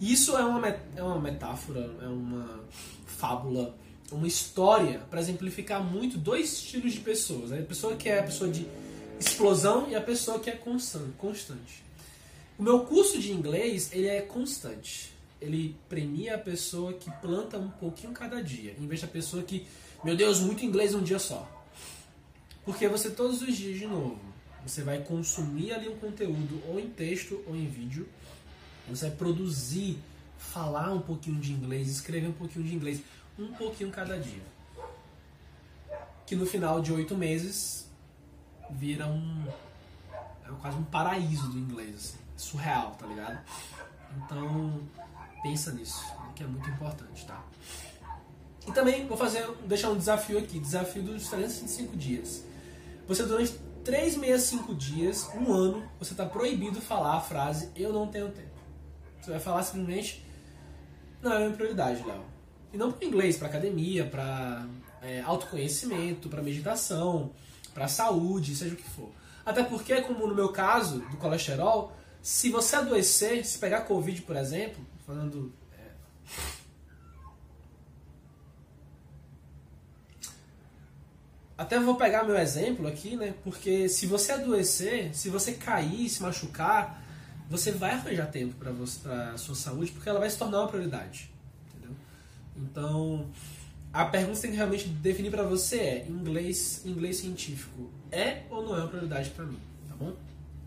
Isso 0.00 0.36
é 0.36 0.44
uma, 0.44 0.68
é 0.68 1.02
uma 1.02 1.18
metáfora, 1.18 1.90
é 2.02 2.06
uma 2.06 2.60
fábula, 3.06 3.74
uma 4.12 4.26
história 4.28 5.00
para 5.10 5.18
exemplificar 5.18 5.82
muito 5.82 6.18
dois 6.18 6.52
estilos 6.52 6.92
de 6.92 7.00
pessoas. 7.00 7.52
A 7.52 7.56
pessoa 7.56 7.96
que 7.96 8.08
é 8.08 8.20
a 8.20 8.22
pessoa 8.22 8.50
de 8.50 8.66
explosão 9.18 9.88
e 9.88 9.96
a 9.96 10.00
pessoa 10.00 10.38
que 10.38 10.50
é 10.50 10.52
constante. 10.52 11.82
O 12.58 12.62
meu 12.62 12.80
curso 12.80 13.18
de 13.18 13.32
inglês 13.32 13.90
ele 13.92 14.06
é 14.06 14.20
constante. 14.20 15.12
Ele 15.40 15.76
premia 15.88 16.34
a 16.34 16.38
pessoa 16.38 16.92
que 16.92 17.10
planta 17.20 17.58
um 17.58 17.70
pouquinho 17.70 18.12
cada 18.12 18.42
dia, 18.42 18.74
em 18.78 18.86
vez 18.86 19.00
da 19.00 19.06
pessoa 19.06 19.42
que, 19.42 19.66
meu 20.02 20.16
Deus, 20.16 20.40
muito 20.40 20.64
inglês 20.64 20.94
um 20.94 21.02
dia 21.02 21.18
só. 21.18 21.48
Porque 22.64 22.88
você 22.88 23.10
todos 23.10 23.40
os 23.40 23.56
dias 23.56 23.78
de 23.78 23.86
novo 23.86 24.28
você 24.68 24.82
vai 24.82 24.98
consumir 24.98 25.72
ali 25.72 25.88
um 25.88 25.96
conteúdo 25.96 26.62
ou 26.68 26.78
em 26.78 26.90
texto 26.90 27.42
ou 27.46 27.56
em 27.56 27.66
vídeo. 27.66 28.06
Você 28.88 29.08
vai 29.08 29.16
produzir, 29.16 29.98
falar 30.38 30.92
um 30.92 31.00
pouquinho 31.00 31.40
de 31.40 31.52
inglês, 31.52 31.88
escrever 31.88 32.28
um 32.28 32.32
pouquinho 32.32 32.64
de 32.66 32.74
inglês, 32.74 33.02
um 33.38 33.52
pouquinho 33.52 33.90
cada 33.90 34.18
dia. 34.18 34.42
Que 36.26 36.36
no 36.36 36.44
final 36.44 36.80
de 36.80 36.92
oito 36.92 37.16
meses 37.16 37.88
vira 38.70 39.06
um. 39.06 39.44
É 40.44 40.50
quase 40.60 40.76
um 40.76 40.84
paraíso 40.84 41.48
do 41.48 41.58
inglês, 41.58 41.94
assim. 41.94 42.18
Surreal, 42.36 42.92
tá 42.92 43.06
ligado? 43.06 43.38
Então, 44.16 44.80
pensa 45.42 45.72
nisso, 45.72 46.04
que 46.34 46.42
é 46.42 46.46
muito 46.46 46.68
importante, 46.70 47.26
tá? 47.26 47.44
E 48.66 48.72
também 48.72 49.06
vou 49.06 49.16
fazer, 49.16 49.48
deixar 49.64 49.90
um 49.90 49.96
desafio 49.96 50.38
aqui, 50.38 50.58
desafio 50.58 51.02
dos 51.02 51.28
365 51.28 51.96
dias. 51.96 52.44
Você 53.06 53.24
durante 53.24 53.52
365 53.84 54.74
dias, 54.74 55.26
um 55.34 55.52
ano, 55.52 55.88
você 55.98 56.12
está 56.12 56.26
proibido 56.26 56.80
falar 56.80 57.16
a 57.16 57.20
frase 57.20 57.70
eu 57.74 57.92
não 57.92 58.06
tenho 58.08 58.28
tempo. 58.30 58.58
Você 59.20 59.30
vai 59.30 59.40
falar 59.40 59.62
simplesmente 59.62 60.24
não 61.22 61.32
é 61.32 61.38
minha 61.38 61.50
prioridade, 61.50 62.04
Léo. 62.06 62.22
E 62.72 62.76
não 62.76 62.92
para 62.92 63.06
inglês, 63.06 63.36
para 63.36 63.48
academia, 63.48 64.04
para 64.04 64.66
é, 65.02 65.20
autoconhecimento, 65.22 66.28
para 66.28 66.42
meditação, 66.42 67.32
para 67.72 67.88
saúde, 67.88 68.54
seja 68.54 68.74
o 68.74 68.76
que 68.76 68.88
for. 68.88 69.10
Até 69.44 69.62
porque, 69.62 70.00
como 70.02 70.26
no 70.26 70.34
meu 70.34 70.50
caso 70.50 71.00
do 71.00 71.16
colesterol, 71.16 71.96
se 72.20 72.50
você 72.50 72.76
adoecer, 72.76 73.44
se 73.46 73.58
pegar 73.58 73.82
Covid, 73.82 74.20
por 74.22 74.36
exemplo, 74.36 74.84
falando 75.08 75.50
Até 81.56 81.80
vou 81.80 81.96
pegar 81.96 82.22
meu 82.22 82.36
exemplo 82.36 82.86
aqui, 82.86 83.16
né? 83.16 83.34
Porque 83.42 83.88
se 83.88 84.06
você 84.06 84.30
adoecer, 84.30 85.12
se 85.12 85.28
você 85.28 85.54
cair, 85.54 86.08
se 86.08 86.22
machucar, 86.22 87.02
você 87.50 87.72
vai 87.72 87.90
arranjar 87.92 88.26
tempo 88.26 88.54
para 88.54 89.32
a 89.32 89.36
sua 89.36 89.56
saúde, 89.56 89.90
porque 89.90 90.08
ela 90.08 90.20
vai 90.20 90.30
se 90.30 90.38
tornar 90.38 90.60
uma 90.60 90.68
prioridade. 90.68 91.28
Entendeu? 91.68 91.96
Então, 92.56 93.28
a 93.92 94.04
pergunta 94.04 94.36
que 94.36 94.42
tem 94.42 94.50
que 94.52 94.56
realmente 94.56 94.88
definir 94.88 95.32
para 95.32 95.42
você 95.42 95.78
é: 95.78 96.06
inglês, 96.08 96.82
inglês 96.84 97.16
científico 97.16 97.90
é 98.12 98.42
ou 98.50 98.62
não 98.62 98.76
é 98.76 98.80
uma 98.80 98.88
prioridade 98.88 99.30
para 99.30 99.44
mim? 99.44 99.58
Tá 99.88 99.96
bom? 99.96 100.14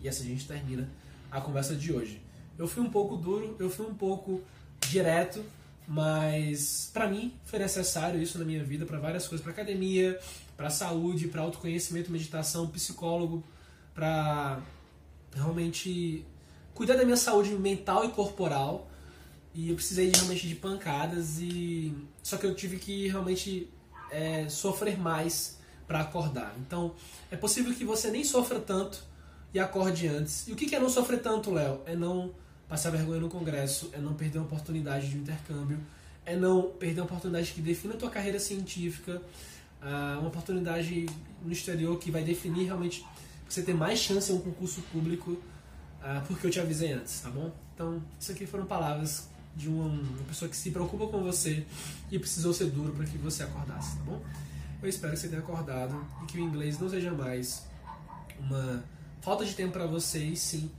E 0.02 0.08
assim 0.10 0.24
a 0.24 0.28
gente 0.28 0.46
termina 0.46 0.86
a 1.30 1.40
conversa 1.40 1.74
de 1.74 1.90
hoje. 1.90 2.20
Eu 2.58 2.68
fui 2.68 2.82
um 2.82 2.90
pouco 2.90 3.16
duro, 3.16 3.56
eu 3.58 3.70
fui 3.70 3.86
um 3.86 3.94
pouco 3.94 4.40
direto, 4.88 5.44
mas 5.86 6.90
para 6.92 7.08
mim 7.08 7.34
foi 7.44 7.58
necessário 7.58 8.20
isso 8.20 8.38
na 8.38 8.44
minha 8.44 8.62
vida 8.62 8.86
para 8.86 8.98
várias 8.98 9.26
coisas, 9.26 9.42
para 9.42 9.52
academia, 9.52 10.18
para 10.56 10.70
saúde, 10.70 11.28
para 11.28 11.42
autoconhecimento, 11.42 12.10
meditação, 12.10 12.68
psicólogo, 12.68 13.42
para 13.94 14.60
realmente 15.34 16.24
cuidar 16.74 16.96
da 16.96 17.04
minha 17.04 17.16
saúde 17.16 17.50
mental 17.50 18.04
e 18.04 18.08
corporal. 18.08 18.88
E 19.54 19.68
eu 19.68 19.74
precisei 19.74 20.10
realmente 20.10 20.48
de 20.48 20.54
pancadas 20.54 21.38
e 21.38 21.92
só 22.22 22.38
que 22.38 22.46
eu 22.46 22.54
tive 22.54 22.78
que 22.78 23.08
realmente 23.08 23.68
é, 24.10 24.48
sofrer 24.48 24.98
mais 24.98 25.58
para 25.86 26.00
acordar. 26.00 26.54
Então 26.58 26.94
é 27.30 27.36
possível 27.36 27.74
que 27.74 27.84
você 27.84 28.10
nem 28.10 28.24
sofra 28.24 28.58
tanto 28.60 29.02
e 29.52 29.60
acorde 29.60 30.08
antes. 30.08 30.48
E 30.48 30.52
o 30.52 30.56
que 30.56 30.74
é 30.74 30.80
não 30.80 30.88
sofrer 30.88 31.20
tanto, 31.20 31.50
Léo? 31.50 31.80
É 31.84 31.94
não 31.94 32.32
passar 32.72 32.88
vergonha 32.88 33.20
no 33.20 33.28
congresso, 33.28 33.90
é 33.92 33.98
não 33.98 34.14
perder 34.14 34.38
uma 34.38 34.46
oportunidade 34.46 35.10
de 35.10 35.18
um 35.18 35.20
intercâmbio, 35.20 35.78
é 36.24 36.34
não 36.34 36.70
perder 36.70 37.02
uma 37.02 37.04
oportunidade 37.04 37.52
que 37.52 37.60
defina 37.60 37.92
a 37.92 37.98
tua 37.98 38.08
carreira 38.08 38.40
científica, 38.40 39.20
uh, 39.82 40.18
uma 40.18 40.28
oportunidade 40.28 41.04
no 41.44 41.52
exterior 41.52 41.98
que 41.98 42.10
vai 42.10 42.24
definir 42.24 42.64
realmente 42.64 43.04
você 43.46 43.62
ter 43.62 43.74
mais 43.74 43.98
chance 43.98 44.32
em 44.32 44.36
um 44.36 44.40
concurso 44.40 44.80
público, 44.90 45.32
uh, 45.32 46.26
porque 46.26 46.46
eu 46.46 46.50
te 46.50 46.60
avisei 46.60 46.94
antes, 46.94 47.20
tá 47.20 47.28
bom? 47.28 47.52
Então, 47.74 48.02
isso 48.18 48.32
aqui 48.32 48.46
foram 48.46 48.64
palavras 48.64 49.28
de 49.54 49.68
uma, 49.68 49.88
uma 49.88 50.24
pessoa 50.26 50.48
que 50.48 50.56
se 50.56 50.70
preocupa 50.70 51.06
com 51.08 51.22
você 51.22 51.66
e 52.10 52.18
precisou 52.18 52.54
ser 52.54 52.70
duro 52.70 52.94
para 52.94 53.04
que 53.04 53.18
você 53.18 53.42
acordasse, 53.42 53.98
tá 53.98 54.02
bom? 54.04 54.18
Eu 54.82 54.88
espero 54.88 55.12
que 55.12 55.18
você 55.18 55.28
tenha 55.28 55.42
acordado 55.42 56.02
e 56.22 56.24
que 56.24 56.38
o 56.38 56.40
inglês 56.40 56.78
não 56.78 56.88
seja 56.88 57.12
mais 57.12 57.66
uma 58.40 58.82
falta 59.20 59.44
de 59.44 59.52
tempo 59.52 59.74
para 59.74 59.84
você 59.84 60.24
e 60.24 60.36
sim 60.36 60.70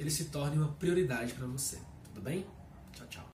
ele 0.00 0.10
se 0.10 0.24
torne 0.24 0.56
uma 0.56 0.68
prioridade 0.68 1.34
para 1.34 1.46
você. 1.46 1.78
Tudo 2.04 2.22
bem? 2.22 2.46
Tchau, 2.94 3.06
tchau. 3.06 3.26